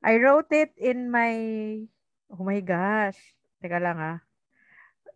[0.00, 1.84] I wrote it in my,
[2.32, 3.18] oh my gosh.
[3.60, 4.18] Teka lang ah.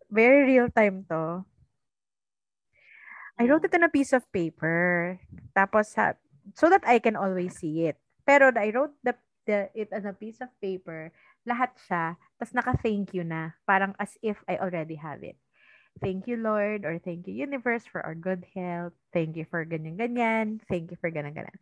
[0.09, 1.43] Very real time to.
[3.35, 5.19] I wrote it in a piece of paper.
[5.57, 5.97] Tapos,
[6.53, 7.97] so that I can always see it.
[8.25, 11.11] Pero I wrote the, the it on a piece of paper.
[11.45, 12.17] Lahat siya.
[12.37, 13.57] Tapos naka-thank you na.
[13.65, 15.37] Parang as if I already have it.
[16.01, 18.91] Thank you, Lord, or thank you, universe, for our good health.
[19.15, 20.59] Thank you for ganyan-ganyan.
[20.67, 21.55] Thank you for ganyan-ganyan.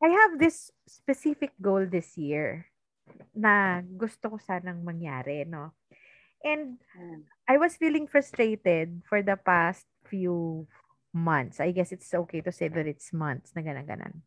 [0.00, 2.66] I have this specific goal this year
[3.36, 5.76] na gusto ko sanang mangyari, no?
[6.40, 7.28] And hmm.
[7.44, 10.64] I was feeling frustrated for the past few
[11.12, 11.60] months.
[11.60, 14.24] I guess it's okay to say that it's months na ganan-ganan.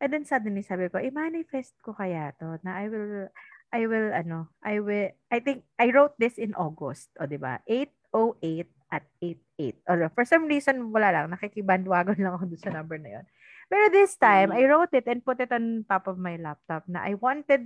[0.00, 3.28] And then suddenly sabi ko, eh, i-manifest ko kaya to na I will,
[3.72, 7.60] I will, ano, I will, I think, I wrote this in August, o diba?
[7.68, 9.86] 808 at 88.
[9.86, 11.30] Or for some reason, wala lang.
[11.30, 13.26] Nakikibandwagon lang ako dun sa number na yon.
[13.70, 17.06] Pero this time, I wrote it and put it on top of my laptop na
[17.06, 17.62] I wanted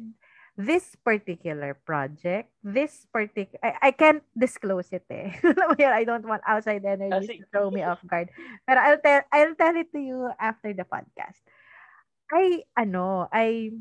[0.54, 5.34] this particular project, this particular, I, I can't disclose it eh.
[5.80, 8.30] I don't want outside energy to throw me off guard.
[8.68, 11.42] Pero I'll tell, I'll tell it to you after the podcast.
[12.30, 13.72] I, ano, I,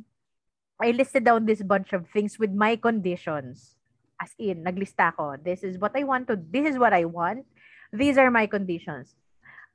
[0.82, 3.78] I listed down this bunch of things with my conditions.
[4.24, 5.36] As in, naglista ko.
[5.36, 7.44] This is what I want to, this is what I want.
[7.92, 9.20] These are my conditions.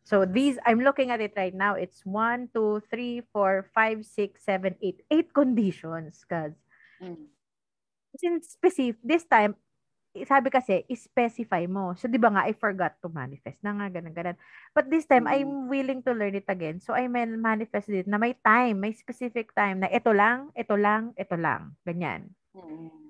[0.09, 1.77] So these, I'm looking at it right now.
[1.77, 5.05] It's one, two, three, four, five, six, seven, eight.
[5.13, 6.57] Eight conditions, cause
[6.97, 7.29] mm.
[8.17, 9.53] since specific, this time,
[10.25, 11.93] sabi kasi, specify mo.
[11.93, 14.41] So, di ba nga, I forgot to manifest na nga, ganun, ganun.
[14.73, 15.35] But this time, mm.
[15.37, 16.81] I'm willing to learn it again.
[16.81, 20.73] So, I may manifest it na may time, may specific time na ito lang, ito
[20.73, 21.77] lang, ito lang.
[21.85, 22.33] Ganyan.
[22.57, 23.08] Mm.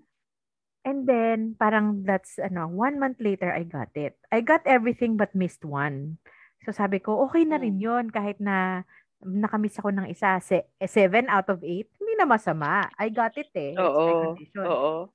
[0.88, 4.16] And then, parang that's, ano, one month later, I got it.
[4.32, 6.16] I got everything but missed one.
[6.64, 7.84] So sabi ko, okay na rin hmm.
[7.84, 8.88] yon kahit na
[9.20, 10.40] nakamiss ako ng isa.
[10.40, 12.88] Se- seven out of eight, hindi na masama.
[12.96, 13.76] I got it eh.
[13.76, 14.32] Oo.
[14.64, 15.12] Oo.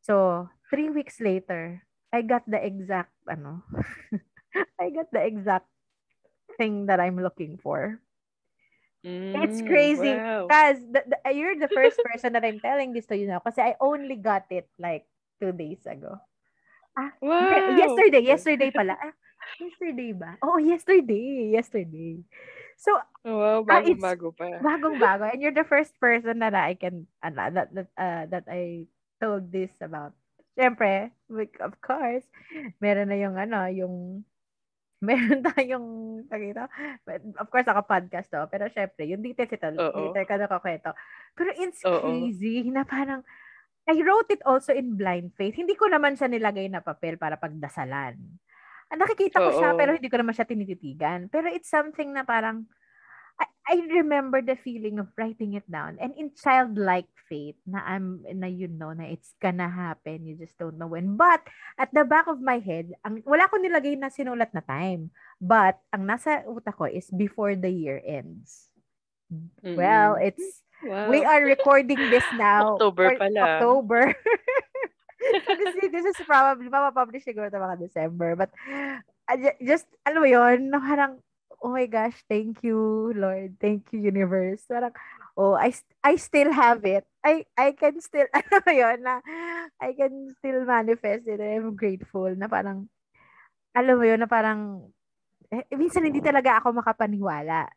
[0.00, 3.68] So, three weeks later, I got the exact, ano,
[4.82, 5.68] I got the exact
[6.56, 8.00] thing that I'm looking for.
[9.02, 10.14] Mm, it's crazy.
[10.14, 11.30] Because wow.
[11.30, 13.42] you're the first person that I'm telling this to you now.
[13.42, 15.06] Kasi I only got it like
[15.42, 16.18] two days ago.
[16.94, 17.74] Ah, wow.
[17.74, 18.22] Yesterday.
[18.22, 18.94] Yesterday pala.
[18.94, 19.14] Ah,
[19.58, 20.38] yesterday ba?
[20.38, 21.50] Oh, yesterday.
[21.50, 22.22] Yesterday.
[22.78, 24.46] So, wow, bagong-bago uh, pa.
[24.58, 25.30] Bagong-bago.
[25.30, 28.86] And you're the first person that I can, uh, that, that, uh, that I
[29.22, 30.14] told this about.
[30.58, 31.14] Siyempre,
[31.62, 32.26] of course,
[32.82, 34.26] meron na yung ano, yung
[35.06, 35.86] meron tayong,
[36.30, 36.70] nakita,
[37.42, 40.14] of course, ako podcast to, pero syempre, yung details ito, Uh-oh.
[40.14, 40.94] later ka nakakwento.
[41.34, 42.06] Pero it's Uh-oh.
[42.06, 43.26] crazy na parang,
[43.90, 45.58] I wrote it also in blind faith.
[45.58, 48.14] Hindi ko naman siya nilagay na papel para pagdasalan.
[48.94, 49.58] Nakikita ko Uh-oh.
[49.58, 51.26] siya, pero hindi ko naman siya tinititigan.
[51.26, 52.70] Pero it's something na parang,
[53.40, 55.98] I, I remember the feeling of writing it down.
[56.00, 60.58] And in childlike faith na I'm na you know na it's gonna happen you just
[60.58, 61.16] don't know when.
[61.16, 61.46] But
[61.78, 65.14] at the back of my head ang wala ko nilagay na sinulat na time.
[65.40, 68.68] But ang nasa utak ko is before the year ends.
[69.32, 69.80] Mm-hmm.
[69.80, 71.08] well it's wow.
[71.08, 72.76] we are recording this now.
[72.76, 73.40] October pala.
[73.56, 74.12] October.
[75.46, 78.34] This, this is probably mapapublish siguro ito mga December.
[78.34, 78.50] But
[79.30, 81.22] uh, just ano mo yun parang
[81.62, 83.56] oh my gosh, thank you, Lord.
[83.62, 84.66] Thank you, universe.
[84.66, 84.90] Parang,
[85.38, 85.72] oh, I,
[86.02, 87.06] I still have it.
[87.24, 89.22] I, I can still, ano yun, na,
[89.80, 91.40] I can still manifest it.
[91.40, 92.90] I'm grateful na parang,
[93.72, 94.90] alam mo yun, na parang,
[95.54, 97.70] eh, minsan hindi talaga ako makapaniwala.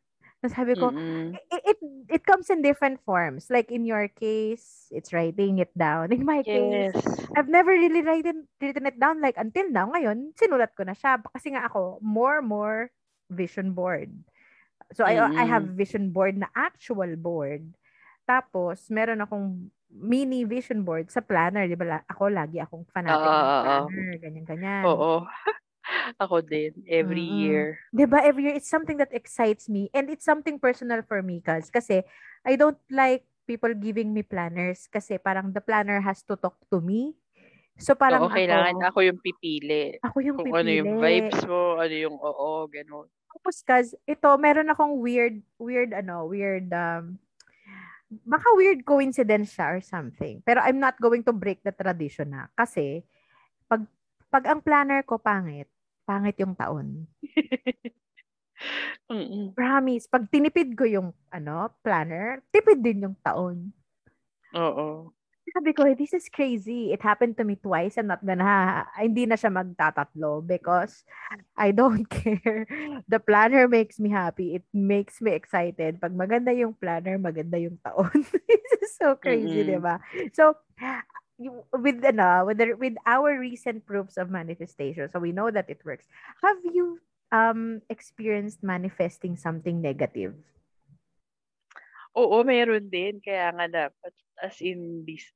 [0.45, 1.41] Sabi ko, mm-hmm.
[1.49, 3.49] it, it, it comes in different forms.
[3.49, 6.13] Like in your case, it's writing it down.
[6.13, 6.93] In my yes.
[6.93, 7.01] case,
[7.33, 9.25] I've never really written, written it down.
[9.25, 11.17] Like until now, ngayon, sinulat ko na siya.
[11.33, 12.93] Kasi nga ako, more, more
[13.29, 14.11] vision board.
[14.93, 15.01] So.
[15.03, 17.65] I I have vision board na actual board.
[18.25, 22.03] Tapos meron akong mini vision board sa planner, 'di ba?
[22.09, 24.83] Ako lagi akong fanatic uh, ng planner, ganyan ganyan.
[24.85, 25.23] Oo.
[26.23, 27.41] ako din every mm-hmm.
[27.41, 27.65] year.
[27.93, 28.21] 'Di ba?
[28.25, 32.01] Every year it's something that excites me and it's something personal for me cause kasi
[32.45, 36.81] I don't like people giving me planners kasi parang the planner has to talk to
[36.81, 37.13] me
[37.75, 39.99] So parang Oo, kailangan ako, ako yung pipili.
[39.99, 40.59] Ako yung Kung pipili.
[40.63, 43.07] ano yung vibes mo, ano yung oo, gano'n.
[43.35, 47.19] Tapos guys, ito meron akong weird weird ano, weird um
[48.23, 50.39] baka weird coincidence siya or something.
[50.45, 52.47] Pero I'm not going to break the tradition na.
[52.55, 53.03] Kasi,
[53.67, 53.83] pag,
[54.29, 55.67] pag ang planner ko pangit,
[56.05, 57.09] pangit yung taon.
[59.57, 60.05] Promise.
[60.07, 63.73] Pag tinipid ko yung ano, planner, tipid din yung taon.
[64.53, 65.14] Oo.
[65.55, 66.91] Sabi ko, this is crazy.
[66.91, 67.95] It happened to me twice.
[67.95, 71.07] I'm not gonna, hindi na siya magtatatlo because
[71.55, 72.67] I don't care.
[73.07, 74.59] The planner makes me happy.
[74.59, 76.03] It makes me excited.
[76.03, 78.11] Pag maganda yung planner, maganda yung taon.
[78.51, 79.79] this is so crazy, mm-hmm.
[79.79, 79.95] di ba?
[80.35, 80.59] So,
[81.71, 85.79] with ano, with the, with our recent proofs of manifestation, so we know that it
[85.87, 86.03] works.
[86.43, 86.99] Have you
[87.31, 90.35] um experienced manifesting something negative?
[92.15, 93.19] Oo, meron din.
[93.19, 95.27] Kaya nga dapat, as in this,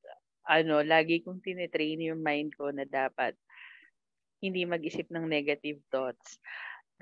[0.48, 3.36] ano, lagi kong tinitrain yung mind ko na dapat
[4.40, 6.40] hindi mag-isip ng negative thoughts.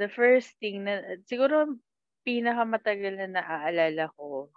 [0.01, 1.77] The first thing na, siguro
[2.25, 4.49] pinakamatagal na naaalala ko,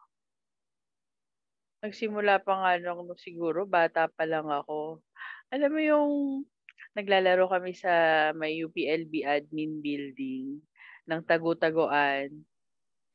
[1.80, 5.00] nagsimula pa nga nung siguro bata pa lang ako.
[5.52, 6.10] Alam mo yung
[6.92, 7.92] naglalaro kami sa
[8.36, 10.60] may UPLB admin building
[11.08, 12.44] ng tagu-taguan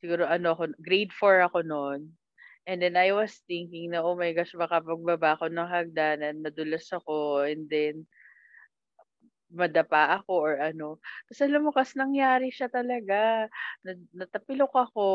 [0.06, 2.14] siguro ano ako, grade 4 ako noon.
[2.66, 6.90] And then I was thinking na, oh my gosh, baka pagbaba ako ng hagdanan, madulas
[6.90, 8.10] ako, and then
[9.54, 10.98] madapa ako or ano.
[11.30, 13.46] Tapos alam mo, kas nangyari siya talaga.
[14.18, 15.08] Natapilok ako,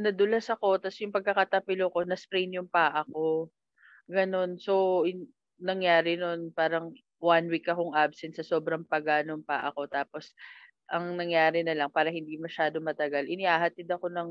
[0.00, 3.52] nadulas ako, tapos yung pagkakatapilok ko, na-sprain yung paa ko.
[4.08, 4.56] Ganon.
[4.58, 5.28] So, in,
[5.60, 9.86] nangyari noon, parang one week akong absent sa sobrang paganong pa ako.
[9.86, 10.32] Tapos,
[10.90, 14.30] ang nangyari na lang para hindi masyado matagal, inihahatid ako ng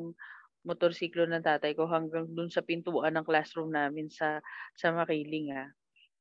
[0.68, 4.44] motorsiklo ng tatay ko hanggang dun sa pintuan ng classroom namin sa
[4.76, 5.70] sa Makiling ah.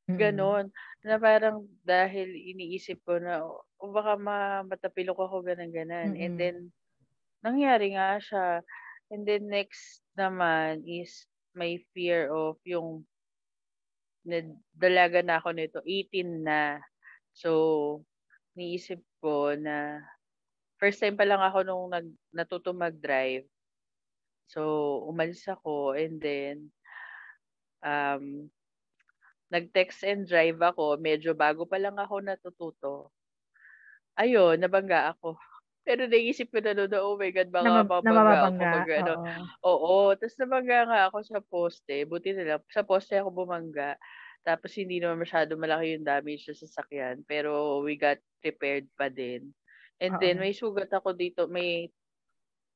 [0.08, 0.72] Ganon.
[0.72, 1.04] Mm-hmm.
[1.04, 6.16] Na parang dahil iniisip ko na o oh, baka ma, matapilok ako ganang ganan.
[6.16, 6.24] Mm-hmm.
[6.24, 6.56] And then
[7.44, 8.64] nangyari nga siya.
[9.12, 13.04] And then next naman is my fear of yung
[14.76, 16.80] dalaga na ako nito 18 na.
[17.36, 18.02] So
[18.56, 20.00] niisip ko na
[20.80, 23.44] first time pa lang ako nung nag, natuto mag-drive.
[24.48, 26.72] So, umalis ako and then
[27.84, 28.48] um,
[29.52, 30.96] nag-text and drive ako.
[30.96, 33.12] Medyo bago pa lang ako natututo.
[34.16, 35.36] Ayun, nabangga ako.
[35.88, 38.48] Pero naisip ko na doon, oh my God, baka na, mabangga ako.
[38.60, 39.12] Pag, ano.
[39.16, 39.32] Oo.
[39.64, 39.94] Oo.
[40.20, 41.96] Tapos nabangga nga ako sa poste.
[42.04, 43.96] Buti na lang, sa poste ako bumangga.
[44.44, 47.24] Tapos hindi naman masyado malaki yung damage sa sasakyan.
[47.24, 49.52] Pero we got prepared pa din.
[49.96, 50.20] And Oo.
[50.20, 51.88] then may sugat ako dito, may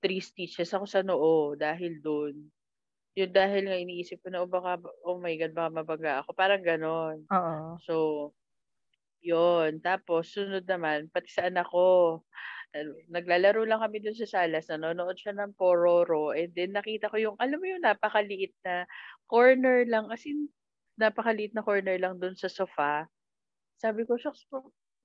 [0.02, 2.34] three stitches ako sa noo dahil doon.
[3.14, 6.30] Yun dahil nga iniisip ko na, oh, baka, oh my God, baka mabaga ako.
[6.34, 7.28] Parang ganon.
[7.28, 7.76] Oo.
[7.84, 7.94] So,
[9.22, 9.78] yun.
[9.84, 12.20] Tapos, sunod naman, pati sa anak ko,
[13.12, 17.36] naglalaro lang kami doon sa salas, nanonood siya ng Pororo, and then nakita ko yung,
[17.36, 18.88] alam mo yung napakaliit na
[19.28, 20.48] corner lang, as in,
[20.96, 23.08] napakaliit na corner lang doon sa sofa.
[23.76, 24.48] Sabi ko, shucks,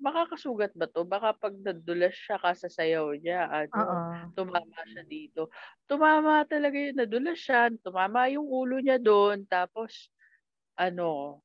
[0.02, 1.04] makakasugat ba 'to?
[1.08, 4.04] Baka 'pag nadulas siya kasasayaw niya ano,
[4.38, 5.50] tumama siya dito.
[5.90, 10.10] Tumama talaga yun, nadulas siya, tumama yung ulo niya doon tapos
[10.80, 11.42] ano,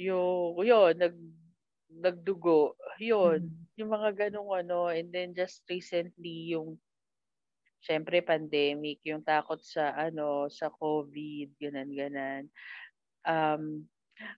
[0.00, 1.16] yung yun nag
[1.92, 3.50] nagdugo, yun.
[3.50, 3.66] Mm.
[3.80, 6.78] Yung mga gano'ng ano and then just recently yung
[7.82, 12.46] siyempre pandemic, yung takot sa ano, sa COVID, ganan-ganan.
[13.26, 13.86] Um,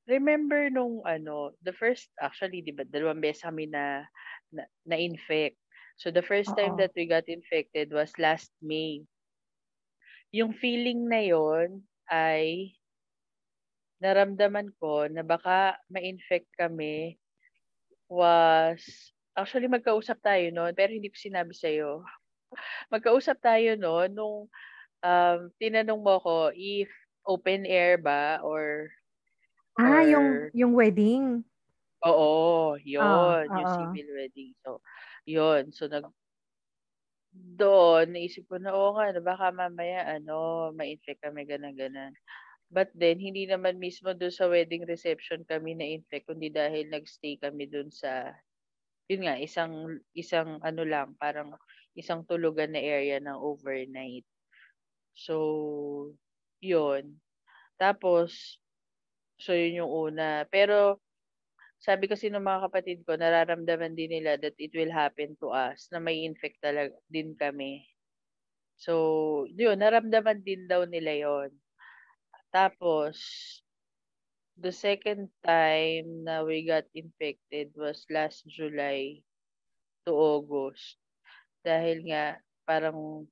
[0.09, 4.05] Remember nung ano, the first actually 'di ba dalawang beses kami na
[4.53, 5.57] na, na-infect.
[5.97, 6.81] So the first time Oo.
[6.83, 9.07] that we got infected was last May.
[10.35, 12.75] Yung feeling na yon ay
[14.03, 17.16] naramdaman ko na baka ma-infect kami
[18.11, 18.83] was
[19.33, 22.03] actually magkausap tayo noon pero hindi ko sinabi sa iyo.
[22.92, 24.38] Magkausap tayo noon nung
[25.03, 26.90] um, tinanong mo ko if
[27.25, 28.92] open air ba or
[29.79, 31.45] Ah, yung yung wedding.
[32.03, 33.71] Oo, yun, Oh, yung oo.
[33.71, 34.55] civil wedding.
[34.67, 34.83] So,
[35.29, 35.71] yun.
[35.71, 36.11] So, nag
[37.33, 42.13] doon, naisip ko na, oo nga, baka mamaya, ano, ma-infect kami, ganun, ganun.
[42.71, 47.67] But then, hindi naman mismo doon sa wedding reception kami na-infect, kundi dahil nag-stay kami
[47.71, 48.35] doon sa,
[49.11, 51.57] yun nga, isang, isang, ano lang, parang
[51.99, 54.27] isang tulugan na area ng overnight.
[55.17, 56.17] So,
[56.65, 57.21] yun.
[57.81, 58.61] Tapos,
[59.45, 60.49] So, yun yung una.
[60.49, 61.05] Pero,
[61.77, 65.85] sabi kasi ng mga kapatid ko, nararamdaman din nila that it will happen to us,
[65.92, 67.85] na may infect talaga din kami.
[68.81, 71.53] So, yun, naramdaman din daw nila yon
[72.49, 73.21] Tapos,
[74.57, 79.21] the second time na we got infected was last July
[80.09, 80.97] to August.
[81.61, 83.29] Dahil nga, parang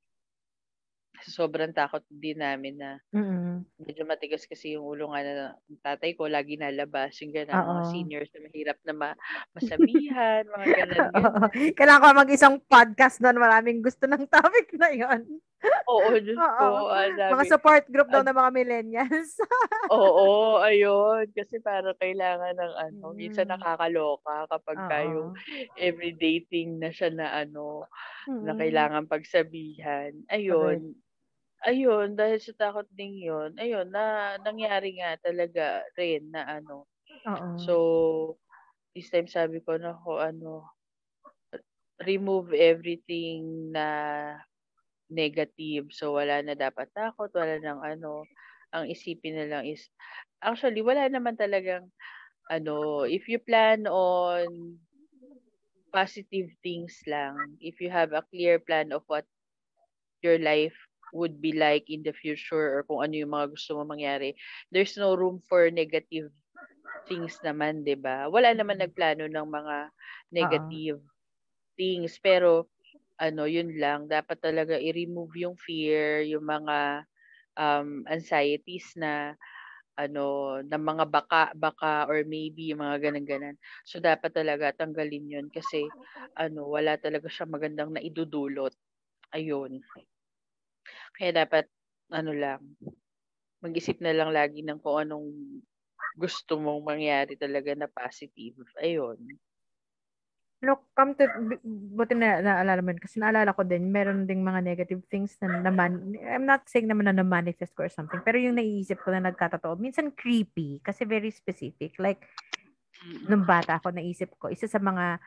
[1.30, 3.64] sobrang takot din namin na Mm.
[3.82, 5.32] medyo matigas kasi yung ulo nga na
[5.68, 9.10] ng tatay ko lagi nalabas yung gano'n, mga seniors na mahirap na ma
[9.56, 11.12] masabihan, mga gano'n.
[11.78, 15.20] Kailangan ko mag-isang podcast nun, maraming gusto ng topic na yun.
[15.90, 19.38] Oo, Diyos ko, ang Mga support group daw ng mga millennials.
[19.90, 21.26] Oo, ayun.
[21.34, 23.58] Kasi parang kailangan ng ano, minsan Mm.
[23.58, 25.38] nakakaloka kapagka yung Oo.
[25.76, 27.86] everyday thing na siya na ano,
[28.42, 28.58] na Mm.
[28.58, 30.14] kailangan pagsabihan.
[30.30, 30.94] Ayun.
[31.62, 36.90] Ayun, dahil sa takot ding yun, ayun na nangyari nga talaga rin na ano.
[37.54, 37.82] So, Oo.
[38.94, 40.72] this time sabi ko, naku ano,
[42.04, 43.86] remove everything na
[45.12, 45.90] negative.
[45.94, 48.28] So, wala na dapat takot, wala ng ano,
[48.74, 49.88] ang isipin na lang is
[50.44, 51.90] actually wala naman talagang
[52.50, 54.78] ano, if you plan on
[55.92, 59.26] positive things lang, if you have a clear plan of what
[60.22, 60.76] your life
[61.12, 64.34] would be like in the future or kung ano yung mga gusto mong mangyari,
[64.72, 66.32] there's no room for negative
[67.08, 68.28] things naman, 'di ba?
[68.30, 69.76] Wala naman nagplano ng mga
[70.34, 71.00] negative
[71.78, 72.68] things, pero
[73.20, 77.06] ano, yun lang, dapat talaga i-remove yung fear, yung mga,
[77.58, 79.36] um, anxieties na
[79.98, 83.56] ano, na mga baka baka or maybe yung mga gano'n-gano'n.
[83.86, 85.92] So, dapat talaga tanggalin yun kasi
[86.38, 88.74] ano, wala talaga siyang magandang naidudulot,
[89.36, 89.84] ayun.
[91.12, 91.68] Kaya dapat
[92.12, 92.60] ano lang,
[93.62, 95.28] mag-isip na lang lagi ng kung anong
[96.18, 99.16] gusto mong mangyari talaga na positive, ayun.
[100.62, 101.58] Look, come to bu
[101.98, 105.58] buti na naalala mo yun kasi naalala ko din meron ding mga negative things na
[105.58, 109.26] naman I'm not saying naman na na-manifest ko or something, pero yung naiisip ko na
[109.26, 111.98] nagkatotoo, minsan creepy kasi very specific.
[111.98, 112.22] Like,
[113.26, 115.18] nung bata ako naisip ko, isa sa mga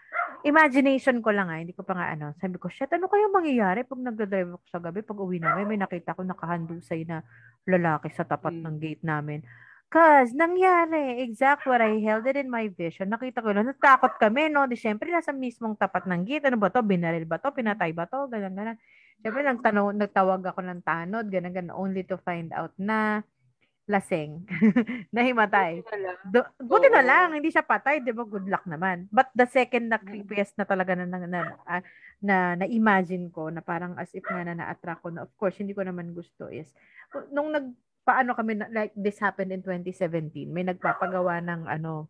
[0.45, 3.81] imagination ko lang, ah, hindi ko pa nga ano, sabi ko, "Shit, ano kayang mangyayari
[3.83, 7.25] 'pag nagda-drive ako sa gabi, pag-uwi namin may nakita akong nakahandusay na
[7.65, 8.81] lalaki sa tapat ng Hmm.
[8.81, 9.41] gate namin."
[9.89, 13.09] 'Cause nangyari, exact what I held it in my vision.
[13.09, 16.69] Nakita ko yun, natakot kami 'no, 'di siyempre nasa mismong tapat ng gate, ano ba
[16.73, 18.77] 'to, binaril ba 'to, pinatay ba 'to, ganyan, ganyan.
[19.23, 23.21] Siyempre nagtanong nagtawag ako ng tanod, ganun, ganun, only to find out na
[23.85, 24.45] lasing,
[25.13, 25.71] na Buti himatay.
[25.79, 26.17] na lang.
[26.25, 29.05] Do buti na lang hindi siya patay, 'di ba, good luck naman.
[29.09, 30.05] But the second na Mm.
[30.05, 31.85] creepiest na talaga na na na, ah,
[32.19, 35.71] na na-imagine ko na parang as if nga na na-attract ko na of course hindi
[35.71, 36.73] ko naman gusto is
[37.29, 42.09] nung nagpaano kami na like this happened in 2017, may nagpapagawa ng ano,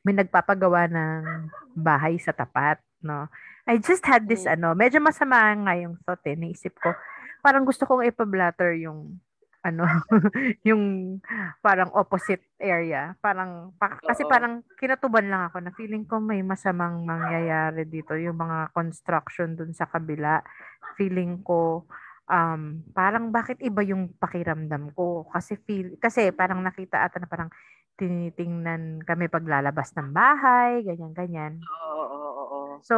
[0.00, 1.20] may nagpapagawa ng
[1.74, 3.28] bahay sa tapat, 'no.
[3.66, 4.56] I just had this Hmm.
[4.56, 6.94] ano, medyo masama nga yung thought, eh, naisip ko,
[7.42, 9.18] parang gusto kong ipa-blatter yung
[9.66, 9.82] ano,
[10.68, 11.16] yung
[11.58, 13.18] parang opposite area.
[13.18, 14.30] Parang pa kasi Oo.
[14.30, 19.74] parang kinatuban lang ako na feeling ko may masamang mangyayari dito, yung mga construction dun
[19.74, 20.40] sa kabila.
[20.94, 21.84] Feeling ko,
[22.30, 27.50] um, parang bakit iba yung pakiramdam ko kasi feel kasi parang nakita ata na parang
[27.96, 31.52] tinitingnan kami paglalabas ng bahay, ganyan, ganyan.
[31.64, 32.60] Oo, oo, oo.
[32.84, 32.96] So,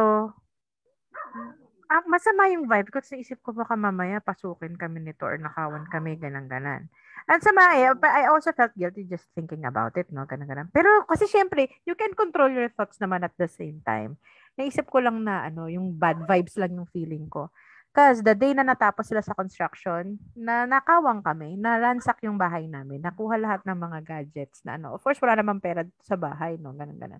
[1.89, 3.01] ah, masama yung vibe ko.
[3.01, 6.87] Tapos naisip ko baka mamaya pasukin kami nito or nakawan kami, ganang-ganan.
[7.29, 7.99] At sa mga, Hmm.
[8.01, 10.25] but I also felt guilty just thinking about it, no?
[10.25, 10.69] Ganang-ganan.
[10.73, 14.17] Pero kasi syempre, you can control your thoughts naman at the same time.
[14.57, 17.49] Naisip ko lang na ano, yung bad vibes lang yung feeling ko.
[17.89, 23.01] Because the day na natapos sila sa construction, na nakawang kami, naransak yung bahay namin,
[23.01, 24.93] nakuha lahat ng mga gadgets na ano.
[24.93, 26.77] Of course, wala namang pera sa bahay, no?
[26.77, 27.17] Ganun-ganan.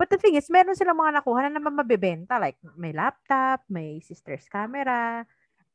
[0.00, 2.40] But the thing is, meron silang mga nakuha na naman mabebenta.
[2.40, 5.28] Like, may laptop, may sister's camera,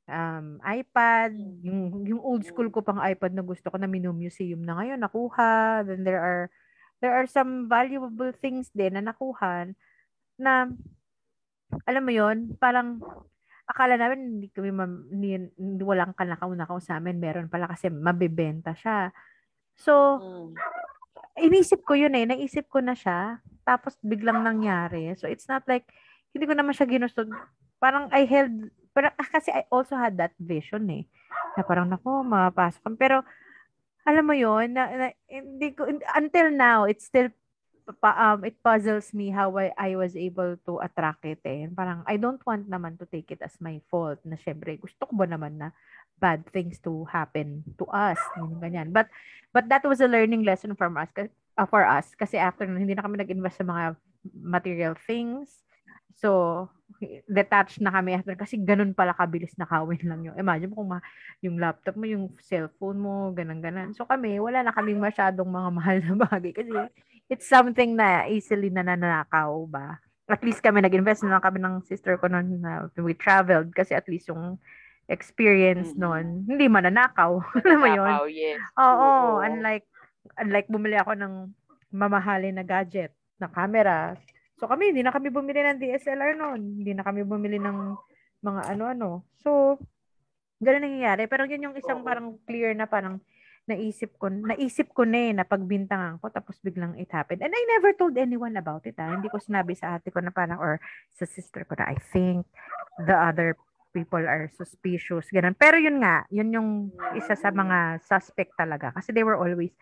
[0.10, 4.82] um, iPad, yung, yung old school ko pang iPad na gusto ko na minu-museum na
[4.82, 5.86] ngayon, nakuha.
[5.86, 6.50] Then there are,
[7.06, 9.70] there are some valuable things din na nakuha
[10.42, 10.74] na,
[11.86, 12.98] alam mo yon parang,
[13.70, 17.22] akala namin hindi kami, ma- hindi walang kanakaw-nakaw sa amin.
[17.22, 19.14] Meron pala kasi mabebenta siya.
[19.78, 20.58] So, Hmm.
[21.38, 22.26] inisip ko yun eh.
[22.26, 23.38] Naisip ko na siya.
[23.66, 25.12] Tapos biglang nangyari.
[25.18, 25.90] So it's not like,
[26.32, 27.26] hindi ko naman siya ginusto.
[27.82, 31.04] Parang I held, pero, ah, kasi I also had that vision eh.
[31.58, 32.96] Na parang, nako, kami.
[32.96, 33.26] Pero,
[34.06, 37.28] alam mo yun, na, na, hindi ko, until now, it's still,
[38.00, 41.68] pa, um, it puzzles me how I, I was able to attract it eh.
[41.74, 45.14] Parang, I don't want naman to take it as my fault na syempre, gusto ko
[45.18, 45.70] ba naman na
[46.16, 48.18] bad things to happen to us.
[48.38, 48.94] Ganyan.
[48.94, 49.12] But,
[49.52, 51.10] but that was a learning lesson from us,
[51.58, 52.14] uh, for us.
[52.16, 53.96] Kasi after nun, hindi na kami nag-invest sa mga
[54.36, 55.66] material things.
[56.16, 56.70] So,
[57.28, 61.00] detached na kami after kasi ganun pala kabilis nakawin lang yung imagine mo kung ma,
[61.44, 65.70] yung laptop mo yung cellphone mo ganun ganan so kami wala na kaming masyadong mga
[65.82, 66.72] mahal na bagay kasi
[67.28, 69.98] it's something na easily nananakaw ba
[70.30, 73.98] at least kami nag-invest na lang kami ng sister ko noon na we traveled kasi
[73.98, 74.58] at least yung
[75.06, 77.38] experience noon, hindi mananakaw.
[77.66, 78.14] Alam mo yun?
[78.34, 78.62] Yes.
[78.82, 79.46] Oo, Oo.
[79.46, 79.86] unlike
[80.40, 81.34] unlike bumili ako ng
[81.94, 84.18] mamahalin na gadget, na camera.
[84.60, 86.84] So kami, hindi na kami bumili ng DSLR noon.
[86.84, 87.78] Hindi na kami bumili ng
[88.44, 89.26] mga ano-ano.
[89.44, 89.80] So,
[90.62, 91.28] ganun nangyayari.
[91.28, 93.20] Pero yun yung isang parang clear na parang
[93.66, 97.42] naisip ko, naisip ko na eh, na pagbintangan ko, tapos biglang it happened.
[97.42, 99.18] And I never told anyone about it, ah.
[99.18, 100.78] Hindi ko sinabi sa ate ko na parang, or
[101.18, 102.46] sa sister ko na, I think
[103.02, 103.58] the other
[103.90, 105.58] people are suspicious, ganun.
[105.58, 106.70] Pero yun nga, yun yung
[107.18, 108.94] isa sa mga suspect talaga.
[108.94, 109.74] Kasi they were always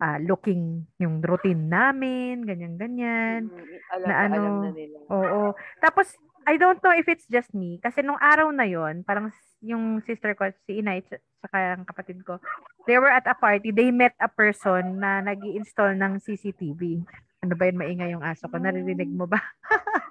[0.00, 3.52] ah, looking yung routine namin, ganyan-ganyan.
[3.52, 4.98] Mm, alam na na, alam ano, na nila.
[5.12, 5.42] Oo.
[5.78, 6.16] Tapos,
[6.48, 7.76] I don't know if it's just me.
[7.84, 9.28] Kasi nung araw na yon parang
[9.60, 11.04] yung sister ko, si Inay,
[11.44, 12.40] saka ang kapatid ko,
[12.88, 13.70] they were at a party.
[13.70, 17.04] They met a person na nag install ng CCTV.
[17.44, 17.76] Ano ba yun?
[17.80, 18.56] Maingay yung aso ko.
[18.56, 19.40] Naririnig mo ba?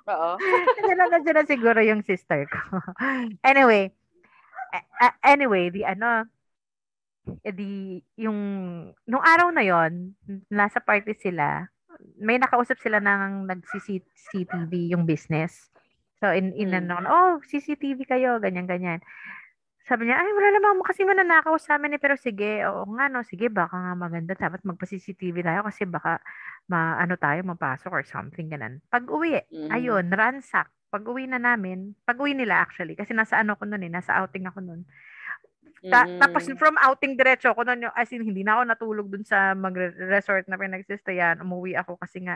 [0.09, 0.37] Oo.
[0.77, 2.61] nandiyan na, nandiyan na siguro yung sister ko.
[3.49, 3.89] anyway,
[5.01, 6.29] a- anyway, the ano,
[7.43, 8.37] eh, di, yung,
[9.05, 10.13] nung araw na yon
[10.49, 11.67] nasa party sila,
[12.19, 15.69] may nakausap sila ng nag-CCTV yung business.
[16.19, 16.91] So, in, in Mm.
[16.91, 18.99] ano, oh, CCTV kayo, ganyan, ganyan.
[19.87, 23.25] Sabi niya, ay, wala naman kasi mananakaw sa amin eh, pero sige, oo nga, no,
[23.25, 26.21] sige, baka nga maganda, dapat magpa-CCTV tayo kasi baka,
[26.69, 28.83] maano tayo, mapasok or something, ganun.
[28.93, 29.69] Pag uwi, Mm.
[29.73, 30.69] ayun, ransack.
[30.89, 34.17] Pag uwi na namin, pag uwi nila actually, kasi nasa ano ko nun eh, nasa
[34.21, 34.81] outing ako nun.
[35.87, 36.19] Ta- Mm.
[36.19, 40.43] Tapos from outing diretso ako yung- as in, hindi na ako natulog dun sa mag-resort
[40.51, 41.39] na pinagsistayan.
[41.39, 42.35] Umuwi ako kasi nga,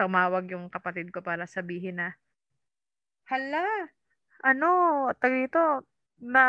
[0.00, 2.16] tumawag yung kapatid ko para sabihin na,
[3.28, 3.64] hala,
[4.40, 4.68] ano,
[5.20, 5.64] tayo ito,
[6.22, 6.42] na,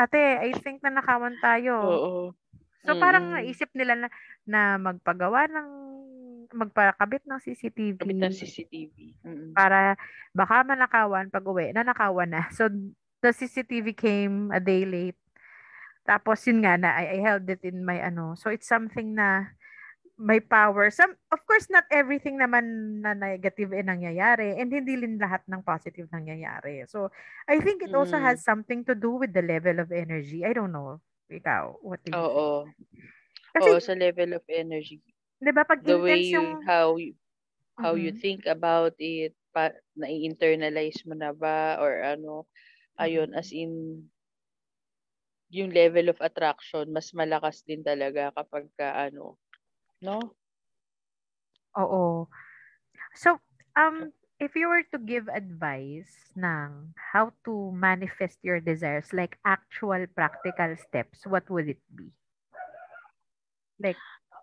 [0.00, 1.74] ate, I think na nakawan tayo.
[1.76, 2.14] Oo.
[2.80, 3.36] So parang Mm-mm.
[3.44, 4.08] naisip nila na,
[4.48, 5.68] na magpagawa ng
[6.50, 8.96] magpakabit ng CCTV Kabit ng CCTV.
[9.22, 9.52] Mm.
[9.52, 9.94] para
[10.32, 12.48] baka manakawan pag uwi, nanakawan na.
[12.56, 12.72] So
[13.20, 15.19] the CCTV came a day late.
[16.06, 18.32] Tapos yun nga na I, I held it in my ano.
[18.36, 19.52] So it's something na
[20.20, 20.90] may power.
[20.92, 25.62] Some of course not everything naman na negative eh nangyayari and hindi din lahat ng
[25.64, 26.86] positive nangyayari.
[26.88, 27.10] So
[27.48, 28.22] I think it also Mm.
[28.22, 30.44] has something to do with the level of energy.
[30.46, 31.00] I don't know.
[31.32, 32.66] Ikaw, what do you Oo.
[33.54, 35.02] Kasi, Oo, sa level of energy.
[35.40, 37.16] 'di ba pag The way you, yung how you,
[37.80, 38.16] how you Mhm.
[38.16, 42.46] think about it, pa, na-internalize mo na ba or ano,
[43.00, 44.04] ayun, as in,
[45.50, 49.34] yung level of attraction, mas malakas din talaga kapag ka, ano,
[49.98, 50.18] no?
[51.78, 52.30] Oo.
[53.14, 53.38] So,
[53.74, 60.06] um, if you were to give advice ng how to manifest your desires, like actual
[60.14, 62.10] practical steps, what would it be?
[63.82, 63.98] Like,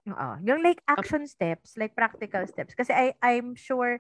[0.08, 2.76] oo, yung like action steps, like practical steps.
[2.76, 3.99] Kasi I, I'm sure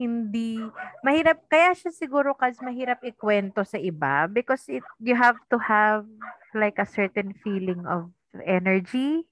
[0.00, 0.64] hindi,
[1.04, 6.08] mahirap, kaya siya siguro kasi mahirap ikwento sa iba because it, you have to have
[6.56, 8.08] like a certain feeling of
[8.48, 9.28] energy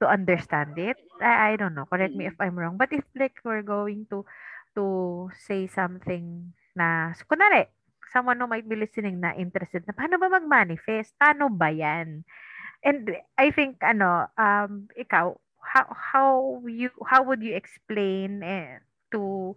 [0.00, 0.96] to understand it.
[1.20, 1.84] I, I don't know.
[1.84, 2.80] Correct me if I'm wrong.
[2.80, 4.24] But if like we're going to
[4.78, 7.68] to say something na, kunwari,
[8.08, 11.12] someone who might be listening na interested na, paano ba mag-manifest?
[11.20, 12.24] Paano ba yan?
[12.80, 18.78] And I think, ano, um, ikaw, how, how you, how would you explain eh,
[19.12, 19.54] to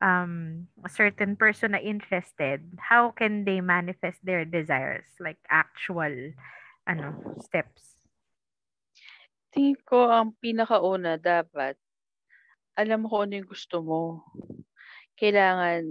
[0.00, 5.08] um, a certain person na interested, how can they manifest their desires?
[5.20, 6.32] Like actual,
[6.88, 7.96] ano, steps.
[9.50, 11.74] Tingin ko ang pinakauna dapat,
[12.78, 14.24] alam mo kung ano yung gusto mo.
[15.18, 15.84] Kailangan,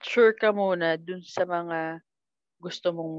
[0.00, 2.00] sure ka muna dun sa mga
[2.62, 3.16] gusto mong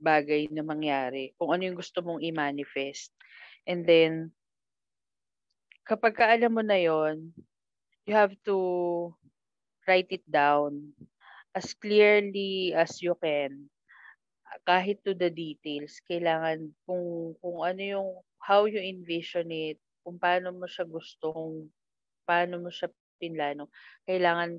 [0.00, 1.32] bagay na mangyari.
[1.36, 3.12] Kung ano yung gusto mong i-manifest.
[3.68, 4.32] And then,
[5.88, 7.30] kapag ka alam mo na yon
[8.06, 8.56] you have to
[9.88, 10.92] write it down
[11.54, 13.70] as clearly as you can
[14.66, 18.08] kahit to the details, kailangan kung kung ano yung
[18.42, 21.70] how you envision it, kung paano mo siya gusto, kung
[22.26, 23.70] paano mo siya pinlano,
[24.06, 24.58] kailangan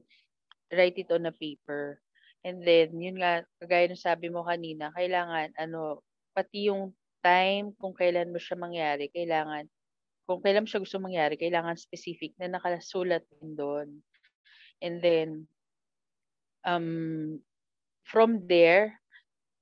[0.73, 1.99] write it on a paper.
[2.45, 7.91] And then, yun nga, kagaya ng sabi mo kanina, kailangan, ano, pati yung time kung
[7.97, 9.67] kailan mo siya mangyari, kailangan,
[10.27, 13.87] kung kailan siya gusto mangyari, kailangan specific na nakasulat din doon.
[14.83, 15.29] And then,
[16.67, 17.39] um,
[18.03, 18.99] from there,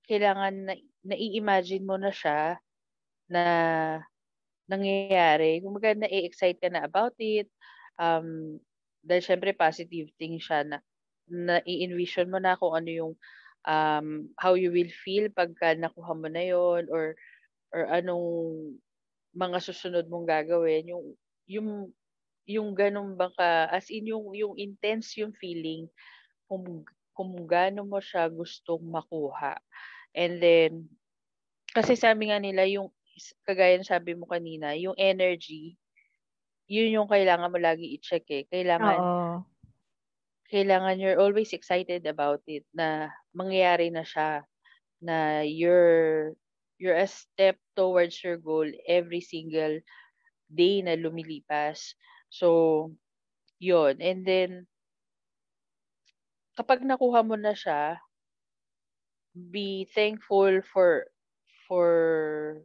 [0.09, 0.73] kailangan na,
[1.05, 2.57] nai-imagine mo na siya
[3.29, 3.43] na
[4.65, 5.61] nangyayari.
[5.61, 7.45] Kumbaga, na-excite ka na about it.
[8.01, 8.57] Um,
[9.05, 10.81] dahil syempre positive thing siya na
[11.29, 13.13] na-envision mo na kung ano yung
[13.69, 14.07] um,
[14.41, 17.13] how you will feel pagka nakuha mo na yon or
[17.73, 18.25] or anong
[19.35, 21.05] mga susunod mong gagawin yung
[21.45, 21.69] yung
[22.47, 25.85] yung ganun ba ka as in yung yung intense yung feeling
[26.47, 29.55] kung kung gaano mo siya gustong makuha.
[30.11, 30.91] And then,
[31.71, 32.91] kasi sabi nga nila, yung,
[33.47, 35.79] kagaya ng sabi mo kanina, yung energy,
[36.67, 38.43] yun yung kailangan mo lagi i-check eh.
[38.51, 39.47] Kailangan, Oo.
[40.51, 44.43] kailangan you're always excited about it na mangyayari na siya
[44.99, 46.35] na you're
[46.79, 49.79] you're a step towards your goal every single
[50.51, 51.95] day na lumilipas.
[52.29, 52.91] So,
[53.59, 54.01] yun.
[54.01, 54.67] And then,
[56.57, 57.81] kapag nakuha mo na siya,
[59.51, 61.07] be thankful for
[61.67, 62.61] for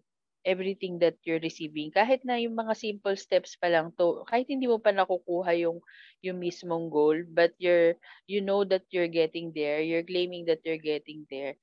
[0.46, 1.92] everything that you're receiving.
[1.92, 5.78] Kahit na yung mga simple steps pa lang to, kahit hindi mo pa nakukuha yung
[6.24, 10.80] yung mismong goal, but you're you know that you're getting there, you're claiming that you're
[10.80, 11.56] getting there.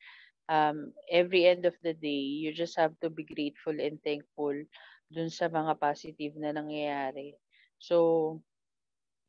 [0.47, 4.55] Um, every end of the day, you just have to be grateful and thankful
[5.11, 7.35] dun sa mga positive na nangyayari.
[7.79, 8.39] So,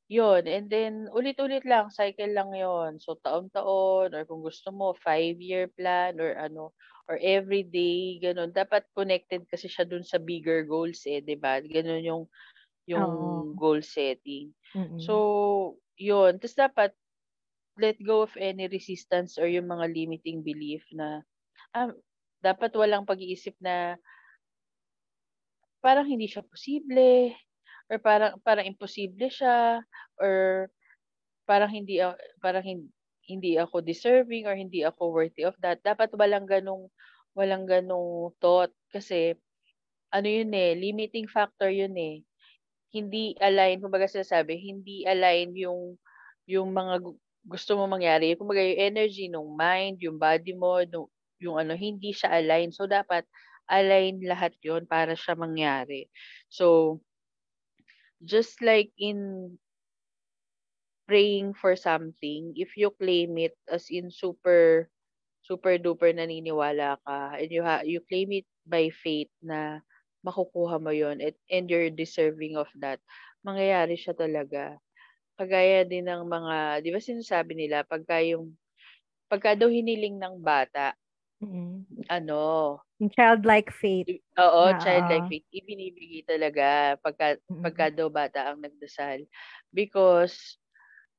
[0.09, 0.47] yun.
[0.49, 6.17] And then, ulit-ulit lang, cycle lang yon So, taon-taon, or kung gusto mo, five-year plan,
[6.21, 6.73] or ano,
[7.09, 8.53] or every day, ganun.
[8.55, 11.61] Dapat connected kasi siya dun sa bigger goals eh, di ba?
[11.61, 12.25] Ganun yung,
[12.89, 13.55] yung Oo.
[13.57, 14.53] goal setting.
[14.75, 14.99] Mm-mm.
[15.01, 16.39] So, yun.
[16.41, 16.91] Tapos dapat,
[17.79, 21.23] let go of any resistance or yung mga limiting belief na
[21.75, 21.91] ah,
[22.43, 23.99] dapat walang pag-iisip na
[25.79, 27.35] parang hindi siya posible
[27.89, 29.83] or parang parang imposible siya
[30.19, 30.67] or
[31.49, 32.03] parang hindi
[32.43, 32.91] parang hindi,
[33.25, 35.81] hindi ako deserving or hindi ako worthy of that.
[35.81, 36.91] Dapat walang ganong
[37.33, 39.39] walang ganong thought kasi
[40.11, 42.25] ano yun eh, limiting factor yun eh.
[42.89, 46.01] Hindi align, kumbaga sinasabi, hindi align yung
[46.49, 47.05] yung mga
[47.45, 48.35] gusto mo mangyari.
[48.35, 51.07] Kumbaga yung energy ng mind, yung body mo, yung,
[51.39, 52.75] yung ano, hindi siya align.
[52.75, 53.25] So, dapat
[53.69, 56.09] align lahat yon para siya mangyari.
[56.49, 56.99] So,
[58.25, 59.55] just like in
[61.09, 64.89] praying for something, if you claim it as in super,
[65.41, 69.81] super duper naniniwala ka, and you, ha- you claim it by faith na
[70.21, 73.01] makukuha mo yon and, and you're deserving of that,
[73.41, 74.77] mangyayari siya talaga.
[75.39, 78.59] Kagaya din ng mga 'di ba sinasabi nila pagka yung
[79.31, 80.95] pagka daw hiniling ng bata,
[81.43, 81.87] Mm.
[82.09, 82.81] ano
[83.17, 84.09] childlike faith.
[84.39, 87.65] oo, Na, childlike faith, ibinibigay talaga pagka Mm.
[87.65, 89.27] pagka daw bata ang nagdasal.
[89.75, 90.59] Because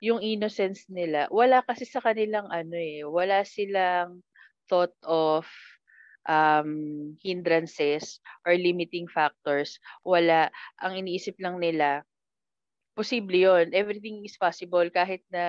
[0.04, 4.24] yung innocence nila, wala kasi sa kanilang ano eh, wala silang
[4.70, 5.48] thought of
[6.30, 9.78] um, hindrances or limiting factors.
[10.08, 10.50] Wala.
[10.84, 12.04] Ang iniisip lang nila,
[13.00, 15.44] posible yon Everything is possible kahit na,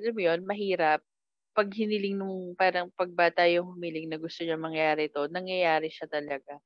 [0.00, 1.04] alam mo yun, mahirap.
[1.52, 6.56] Pag hiniling nung parang pagbata yung humiling na gusto niya mangyari to, nangyayari siya talaga.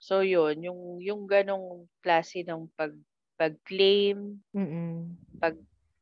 [0.00, 2.96] So yun, yung yung ganong klase ng pag
[3.36, 4.40] pag-claim,
[5.38, 5.60] pag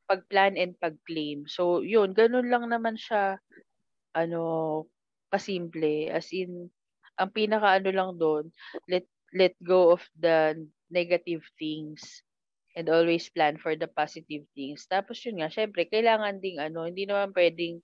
[0.08, 1.44] pag-plan and pag-claim.
[1.50, 3.42] So yun, ganun lang naman siya
[4.14, 4.40] ano
[5.30, 6.70] kasimple as in
[7.20, 8.44] ang pinaka ano lang doon,
[8.88, 9.04] let
[9.36, 10.56] let go of the
[10.90, 12.24] negative things
[12.78, 14.86] and always plan for the positive things.
[14.90, 17.80] Tapos yun nga, syempre, kailangan ding ano, hindi naman pwedeng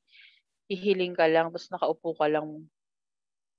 [0.71, 2.69] hihiling ka lang tapos nakaupo ka lang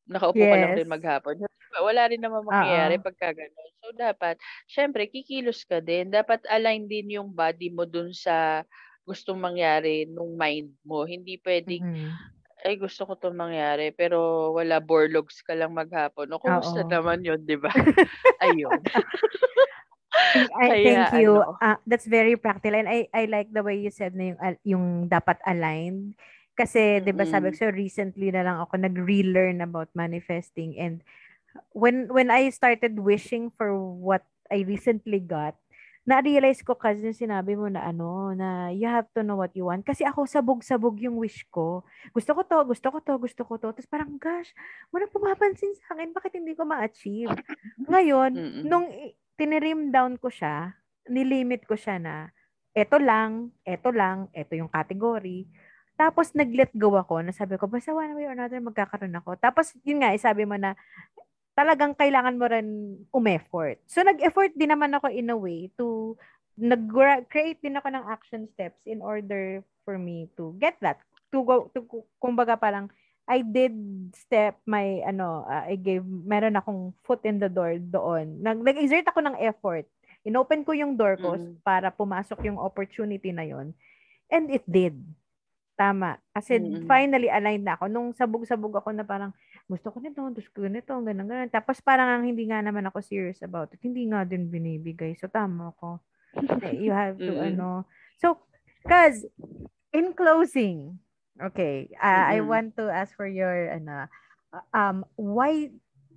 [0.10, 0.80] nakaupo ka lang Yes.
[0.80, 1.42] rin maghapon.
[1.82, 3.04] Wala rin naman mangyayari Oo.
[3.04, 3.72] pagka gano'n.
[3.84, 4.38] So, dapat,
[4.70, 6.10] syempre, kikilos ka din.
[6.14, 8.64] Dapat align din yung body mo dun sa
[9.08, 11.04] gustong mangyari nung mind mo.
[11.08, 12.18] Hindi pwedeng, Mm.
[12.66, 16.30] ay gusto ko 'tong mangyari pero wala borlogs ka lang maghapon.
[16.34, 17.72] O kumusta naman 'yun, 'di ba?
[18.44, 18.84] Ayun.
[20.58, 21.32] I Kaya thank you.
[21.38, 24.40] ano Ah, that's very practical and I I like the way you said na yung
[24.40, 26.18] al- yung dapat aligned.
[26.54, 31.06] Kasi 'di ba sabi ko sa'yo, recently na lang ako nag-relearn about manifesting and
[31.72, 35.54] when when I started wishing for what I recently got,
[36.08, 39.68] na-realize ko kasi yung sinabi mo na ano, na you have to know what you
[39.68, 39.84] want.
[39.84, 41.84] Kasi ako sabog-sabog yung wish ko.
[42.16, 43.76] Gusto ko to, gusto ko to, gusto ko to.
[43.76, 44.56] Tapos parang, gosh,
[44.88, 46.16] walang pumapansin sa akin.
[46.16, 47.36] Bakit hindi ko ma-achieve?
[47.84, 48.64] Ngayon, Mm.
[48.64, 48.88] nung
[49.38, 50.74] tinirim down ko siya,
[51.08, 52.16] nilimit ko siya na,
[52.74, 55.48] eto lang, eto lang, eto yung category.
[55.98, 59.38] Tapos nag-let go ako, na sabi ko, basta one way or another magkakaroon ako.
[59.38, 60.78] Tapos yun nga, eh, sabi mo na,
[61.58, 62.70] talagang kailangan mo rin
[63.10, 63.82] umeffort.
[63.90, 66.14] So nag-effort din naman ako in a way to
[66.58, 71.02] nag-create din ako ng action steps in order for me to get that.
[71.34, 71.82] To go, to,
[72.22, 72.94] kumbaga parang,
[73.28, 73.76] I did
[74.16, 78.40] step my, ano, uh, I gave, meron akong foot in the door doon.
[78.40, 79.84] Nag, nag-exert ako ng effort.
[80.24, 81.60] Inopen ko yung door ko Mm.
[81.60, 83.76] para pumasok yung opportunity na yon
[84.28, 84.96] And it did.
[85.76, 86.18] Tama.
[86.32, 86.88] Kasi Mm.
[86.88, 87.86] finally aligned na ako.
[87.88, 89.36] Nung sabog-sabog ako na parang,
[89.68, 91.52] gusto ko nito, gusto ko nito, ganun, ganun.
[91.52, 93.80] Tapos parang ang hindi nga naman ako serious about it.
[93.84, 95.20] Hindi nga din binibigay.
[95.20, 96.00] So, tama ko.
[96.72, 97.48] You have to, Mm.
[97.54, 97.84] ano.
[98.18, 98.40] So,
[98.84, 99.28] cause,
[99.92, 100.96] in closing,
[101.38, 101.90] Okay.
[102.02, 104.10] Uh, I want to ask for your ano
[104.74, 105.70] um why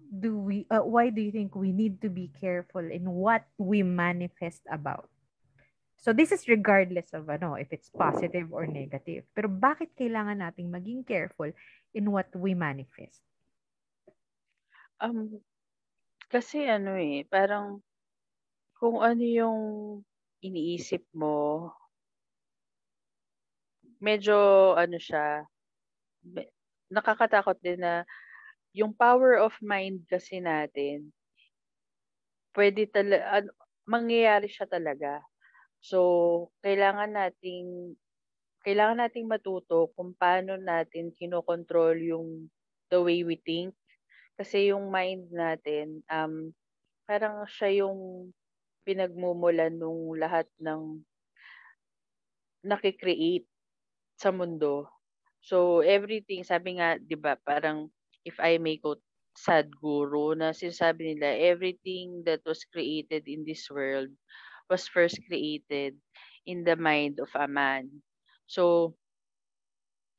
[0.09, 3.85] do we uh, why do you think we need to be careful in what we
[3.85, 5.13] manifest about?
[6.01, 9.29] So this is regardless of ano if it's positive or negative.
[9.37, 11.53] Pero bakit kailangan nating maging careful
[11.93, 13.21] in what we manifest?
[14.97, 15.45] Um
[16.33, 17.85] kasi ano eh parang
[18.81, 19.61] kung ano yung
[20.41, 21.69] iniisip mo
[24.01, 24.37] medyo
[24.77, 25.45] ano siya,
[26.91, 28.03] nakakatakot din na
[28.75, 31.13] yung power of mind kasi natin,
[32.55, 33.51] pwede tala ano,
[33.87, 35.23] mangyayari siya talaga.
[35.81, 35.99] So,
[36.65, 37.97] kailangan nating
[38.67, 42.29] kailangan nating matuto kung paano natin kinokontrol yung
[42.93, 43.73] the way we think.
[44.37, 46.53] Kasi yung mind natin, um,
[47.09, 48.31] parang siya yung
[48.87, 51.03] pinagmumulan nung lahat ng
[52.65, 53.50] naki-create
[54.21, 54.85] sa mundo.
[55.41, 57.89] So, everything, sabi nga, di ba, parang,
[58.29, 59.01] if I may quote
[59.33, 64.13] Sadhguru, na sinasabi nila, everything that was created in this world
[64.69, 65.97] was first created
[66.45, 67.89] in the mind of a man.
[68.45, 68.93] So,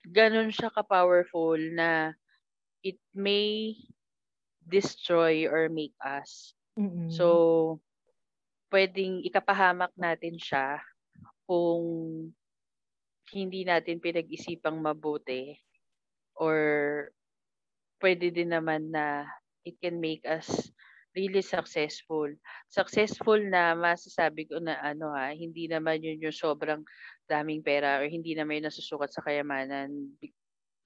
[0.10, 2.18] ganun siya ka-powerful na
[2.82, 3.78] it may
[4.66, 6.58] destroy or make us.
[6.80, 7.14] Mm-mm.
[7.14, 7.78] So,
[8.74, 10.82] pwedeng ikapahamak natin siya
[11.45, 11.84] kung
[13.32, 15.56] hindi natin pinag-isipang mabuti
[16.36, 16.58] or
[18.04, 19.26] pwede din naman na
[19.64, 20.72] it can make us
[21.16, 22.28] really successful.
[22.72, 26.82] Successful na masasabi ko na ano ha, hindi naman yun yung sobrang
[27.28, 29.92] daming pera or hindi naman yun nasusukat sa kayamanan.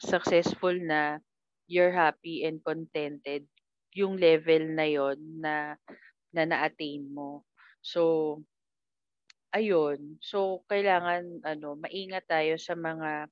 [0.01, 1.21] Successful na
[1.69, 3.45] you're happy and contented
[3.95, 5.79] yung level na yon na
[6.35, 7.47] na na-attain mo.
[7.79, 8.43] So,
[9.55, 10.19] ayun.
[10.19, 13.31] So, kailangan ano, maingat tayo sa mga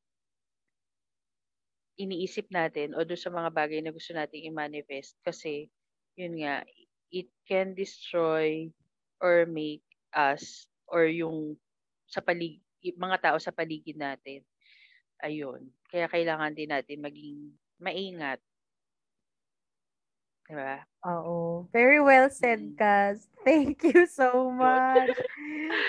[2.00, 5.70] iniisip natin o doon sa mga bagay na gusto nating i-manifest kasi
[6.18, 6.66] yun nga
[7.14, 8.66] it can destroy
[9.22, 9.86] or make
[10.18, 11.54] us or yung
[12.10, 14.42] sa palig mga tao sa paligid natin.
[15.22, 15.70] Ayun.
[15.88, 18.42] Kaya kailangan din natin maging maingat
[20.44, 20.84] Diba?
[21.08, 21.72] Oo.
[21.72, 22.76] Very well said, mm.
[22.76, 23.32] Kaz.
[23.48, 25.10] Thank you so much.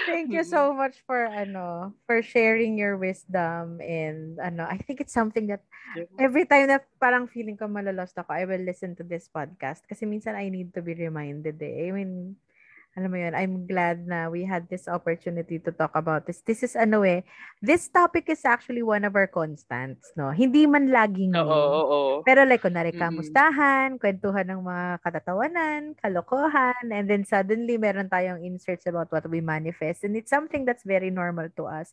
[0.06, 5.12] Thank you so much for ano, for sharing your wisdom and ano, I think it's
[5.12, 5.64] something that
[6.18, 10.06] every time na parang feeling ko malalost ako, I will listen to this podcast kasi
[10.06, 11.88] minsan I need to be reminded eh.
[11.88, 12.36] I mean,
[12.94, 16.46] alam mo yun, I'm glad na we had this opportunity to talk about this.
[16.46, 17.26] This is ano eh,
[17.58, 20.30] this topic is actually one of our constants, no?
[20.30, 22.12] Hindi man laging Oo, oo, oo.
[22.22, 24.02] Pero like, kunwari, kamustahan, mm-hmm.
[24.02, 30.06] kwentuhan ng mga katatawanan, kalokohan, and then suddenly meron tayong inserts about what we manifest.
[30.06, 31.90] And it's something that's very normal to us.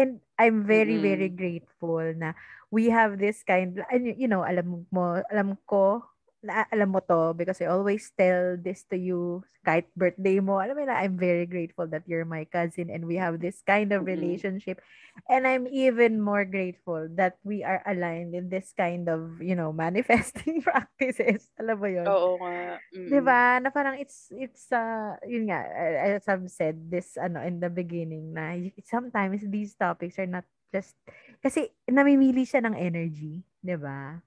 [0.00, 1.10] And I'm very, mm-hmm.
[1.12, 2.32] very grateful na
[2.72, 6.08] we have this kind, you know, alam mo, alam ko,
[6.42, 10.62] na, alam mo to because I always tell this to you kahit birthday mo.
[10.62, 13.90] Alam mo na, I'm very grateful that you're my cousin and we have this kind
[13.90, 14.78] of relationship.
[14.78, 15.32] Mm-hmm.
[15.34, 19.74] And I'm even more grateful that we are aligned in this kind of, you know,
[19.86, 21.50] manifesting practices.
[21.58, 22.06] Alam mo yun?
[22.06, 22.78] Oo nga.
[22.94, 23.08] Mm.
[23.10, 23.42] Diba?
[23.58, 25.66] Na parang it's, it's, uh, yun nga,
[26.16, 28.54] as I've said this, ano, in the beginning, na
[28.86, 30.94] sometimes these topics are not just,
[31.42, 33.42] kasi namimili siya ng energy.
[33.58, 34.22] Diba?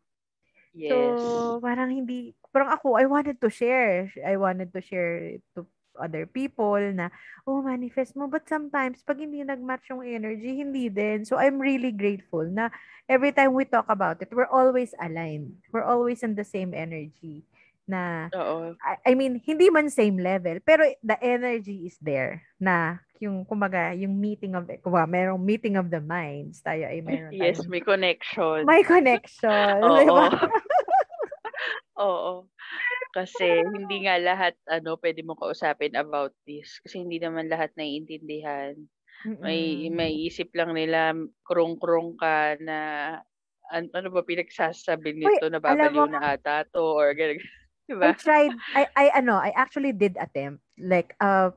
[0.74, 1.20] Yes.
[1.20, 4.12] So, parang hindi, parang ako, I wanted to share.
[4.24, 5.68] I wanted to share to
[6.00, 7.12] other people na,
[7.44, 8.28] oh, manifest mo.
[8.32, 11.28] But sometimes, pag hindi nag-match yung energy, hindi din.
[11.28, 12.72] So, I'm really grateful na
[13.12, 15.60] every time we talk about it, we're always aligned.
[15.76, 17.44] We're always in the same energy
[17.92, 18.72] na Oo.
[18.80, 23.92] I, I mean hindi man same level pero the energy is there na yung kumaga
[23.94, 27.84] yung meeting of kumaga, merong meeting of the minds tayo ay meron yes tayong, may
[27.84, 30.00] connection may connection Oo.
[30.08, 30.28] Diba?
[32.02, 32.50] Oo.
[33.12, 38.80] Kasi hindi nga lahat ano pwede mo kausapin about this kasi hindi naman lahat naiintindihan.
[39.22, 39.44] Mm-mm.
[39.44, 41.14] May may isip lang nila
[41.46, 42.78] krong-krong ka na
[43.70, 47.40] ano, ano ba pinagsasabi nito Uy, na babaliw na ata to or ganun.
[47.92, 48.08] Diba?
[48.08, 51.52] I tried, I, I, ano, I actually did attempt, like, uh,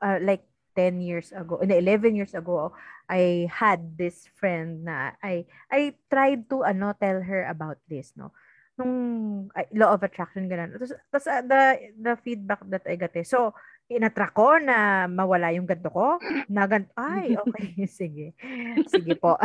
[0.00, 2.72] uh like 10 years ago, in 11 years ago,
[3.08, 8.32] I had this friend na I, I tried to, ano, tell her about this, no?
[8.80, 10.72] Nung uh, law of attraction, ganun.
[10.72, 11.62] Tapos, tapos uh, the,
[12.00, 13.22] the feedback that I got eh.
[13.22, 13.54] So,
[13.92, 16.16] inattract ko na mawala yung ganto ko.
[16.48, 18.32] Na ganto, ay, okay, sige.
[18.88, 19.36] Sige po.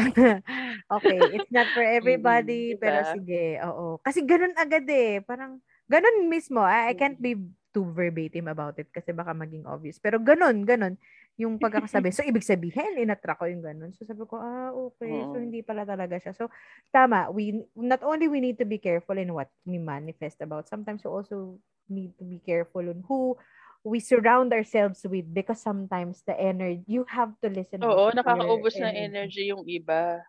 [0.96, 2.82] okay, it's not for everybody, mm, diba?
[2.82, 4.00] pero sige, oo.
[4.00, 5.20] Kasi ganun agad eh.
[5.22, 5.60] Parang,
[5.90, 6.62] Ganun mismo.
[6.62, 7.26] I, I can't mm.
[7.26, 7.34] be
[7.74, 9.98] too verbatim about it kasi baka maging obvious.
[9.98, 10.96] Pero ganun, ganun.
[11.40, 12.12] yung pagkakasabi.
[12.12, 13.96] So, ibig sabihin, inattract ko yung ganun.
[13.96, 15.24] So, sabi ko, ah, okay.
[15.24, 16.36] So, hindi pala talaga siya.
[16.36, 16.52] So,
[16.92, 17.32] tama.
[17.32, 21.10] We, not only we need to be careful in what we manifest about, sometimes we
[21.10, 21.56] also
[21.88, 23.40] need to be careful on who
[23.88, 27.80] we surround ourselves with because sometimes the energy, you have to listen.
[27.88, 30.20] Oo, nakakaubos ng energy yung iba.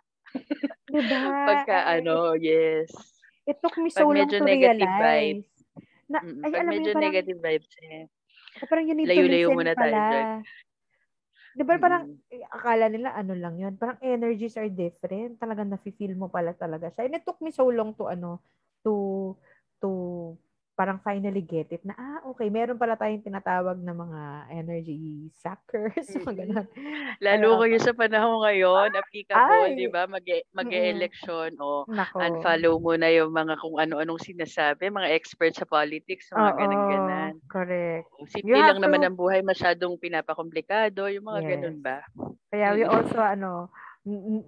[0.86, 1.26] diba?
[1.50, 2.94] Pagka ano, yes.
[3.51, 5.42] It took me so long to realize.
[5.42, 5.51] Vibes.
[6.07, 8.05] Na, Mm, ay, pag alam medyo yun, parang, negative vibes eh.
[8.66, 10.11] parang you need Layo-layo to listen muna tayo pala.
[10.11, 10.26] dyan.
[11.51, 12.46] Di ba parang Mm.
[12.46, 13.74] akala nila ano lang yun.
[13.74, 15.38] Parang energies are different.
[15.42, 17.11] Talagang nafe-feel mo pala talaga siya.
[17.11, 18.38] And it took me so long to ano,
[18.86, 19.34] to,
[19.82, 19.90] to
[20.81, 26.09] parang finally get it na, ah, okay, meron pala tayong tinatawag na mga energy suckers,
[26.24, 26.66] mga ganun.
[27.20, 29.76] Lalo kayo sa panahon ngayon, applicable, Ay!
[29.76, 30.09] di ba?
[30.09, 30.24] Mag-
[30.57, 32.16] mag-election o Nako.
[32.16, 37.33] unfollow mo na yung mga kung ano-anong sinasabi, mga experts sa politics, mga Oo, ganan-ganan.
[37.45, 38.09] correct.
[38.33, 41.51] Simple lang naman to- ang buhay, masyadong pinapakomplikado, yung mga Yes.
[41.53, 42.01] ganun ba?
[42.49, 42.89] Kaya we Mm.
[42.89, 43.68] also, ano,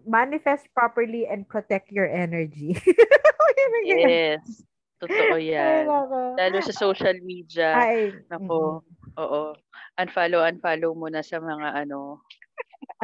[0.09, 2.73] manifest properly and protect your energy.
[3.85, 4.65] Yes.
[5.03, 5.87] Totoo Ay, yan.
[5.87, 6.19] nako.
[6.39, 7.83] Lalo sa social media.
[7.83, 8.87] Ay, Nako,
[9.19, 9.43] oo.
[9.99, 12.23] Unfollow, unfollow mo na sa mga ano,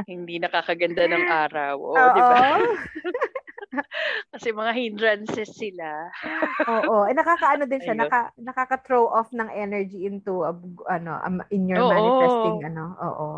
[0.08, 1.76] hindi nakakaganda ng araw.
[1.80, 2.56] Oo, di ba?
[4.34, 6.10] Kasi mga hindrances sila.
[6.66, 7.06] Oo.
[7.06, 7.98] Eh, nakakaano din siya, Ayun.
[7.98, 10.50] naka, nakaka-throw off ng energy into, a,
[10.90, 11.84] ano, um, in your Oo.
[11.86, 13.28] manifesting, ano, oo.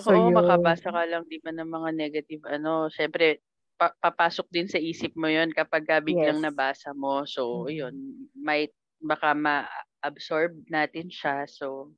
[0.00, 0.34] So, Oo, yun.
[0.34, 2.90] makabasa ka lang di ba ng mga negative ano.
[2.90, 3.40] Siyempre,
[3.74, 6.46] pa- papasok din sa isip mo yon kapag ka biglang Yes.
[6.46, 7.26] nabasa mo.
[7.26, 7.70] So, Mhm.
[7.74, 7.94] yun,
[8.34, 8.72] might,
[9.02, 11.44] baka ma-absorb natin siya.
[11.50, 11.92] So,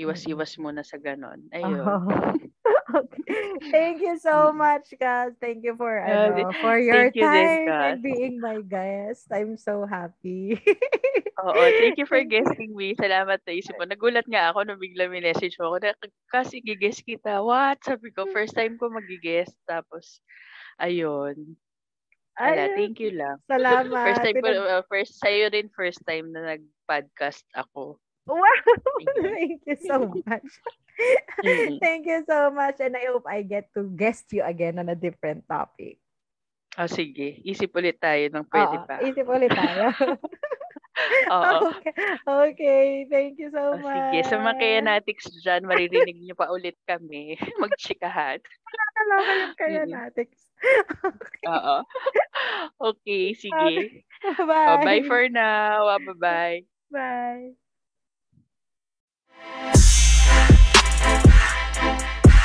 [0.00, 1.44] iwas-iwas muna sa ganon.
[1.52, 1.84] Ayun.
[1.84, 2.08] Oo.
[2.96, 3.22] okay.
[3.68, 4.56] Thank you so Mm.
[4.56, 5.36] much, Kaz.
[5.36, 7.82] Thank you for, Ah, ano, for your you din, time Kaz.
[7.92, 9.28] and being my guest.
[9.28, 10.56] I'm so happy.
[11.42, 12.94] Oo, thank you for guesting me.
[12.94, 13.84] Salamat na isip mo.
[13.84, 15.92] Nagulat nga ako nung bigla message mo ako na
[16.30, 17.40] kasi gigess kita.
[17.42, 17.82] What?
[17.82, 19.50] Sabi ko, first time ko magigess.
[19.66, 20.22] Tapos,
[20.82, 21.54] ayun.
[22.34, 23.36] Ala, Ay, thank you lang.
[23.44, 23.92] Salamat.
[24.08, 28.00] First time Pinag- uh, first, sa'yo rin first time na nag-podcast ako.
[28.24, 28.62] Wow!
[29.20, 30.48] Thank you so much.
[31.82, 34.94] Thank you so much and I hope I get to guest you again on a
[34.96, 35.98] different topic.
[36.78, 37.42] Oh, sige.
[37.44, 38.96] Isip ulit tayo ng pwede Oo, pa.
[39.04, 39.92] Isip ulit tayo.
[41.34, 41.72] Oo.
[41.72, 41.92] Okay.
[42.26, 43.92] okay, thank you so much.
[43.92, 47.36] Sige, sa mga kinetics dyan, maririnig niyo pa ulit kami.
[47.62, 48.38] Magchikahan.
[48.42, 50.40] Nakakaloka yung kinetics.
[51.02, 51.44] Okay.
[51.50, 51.76] Oo.
[52.78, 53.54] Okay, sige.
[53.58, 54.06] Okay.
[54.46, 54.86] Bye.
[54.86, 55.90] Bye for now.
[55.90, 56.62] Ah, bye-bye.
[56.90, 57.58] Bye.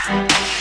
[0.07, 0.57] Bye.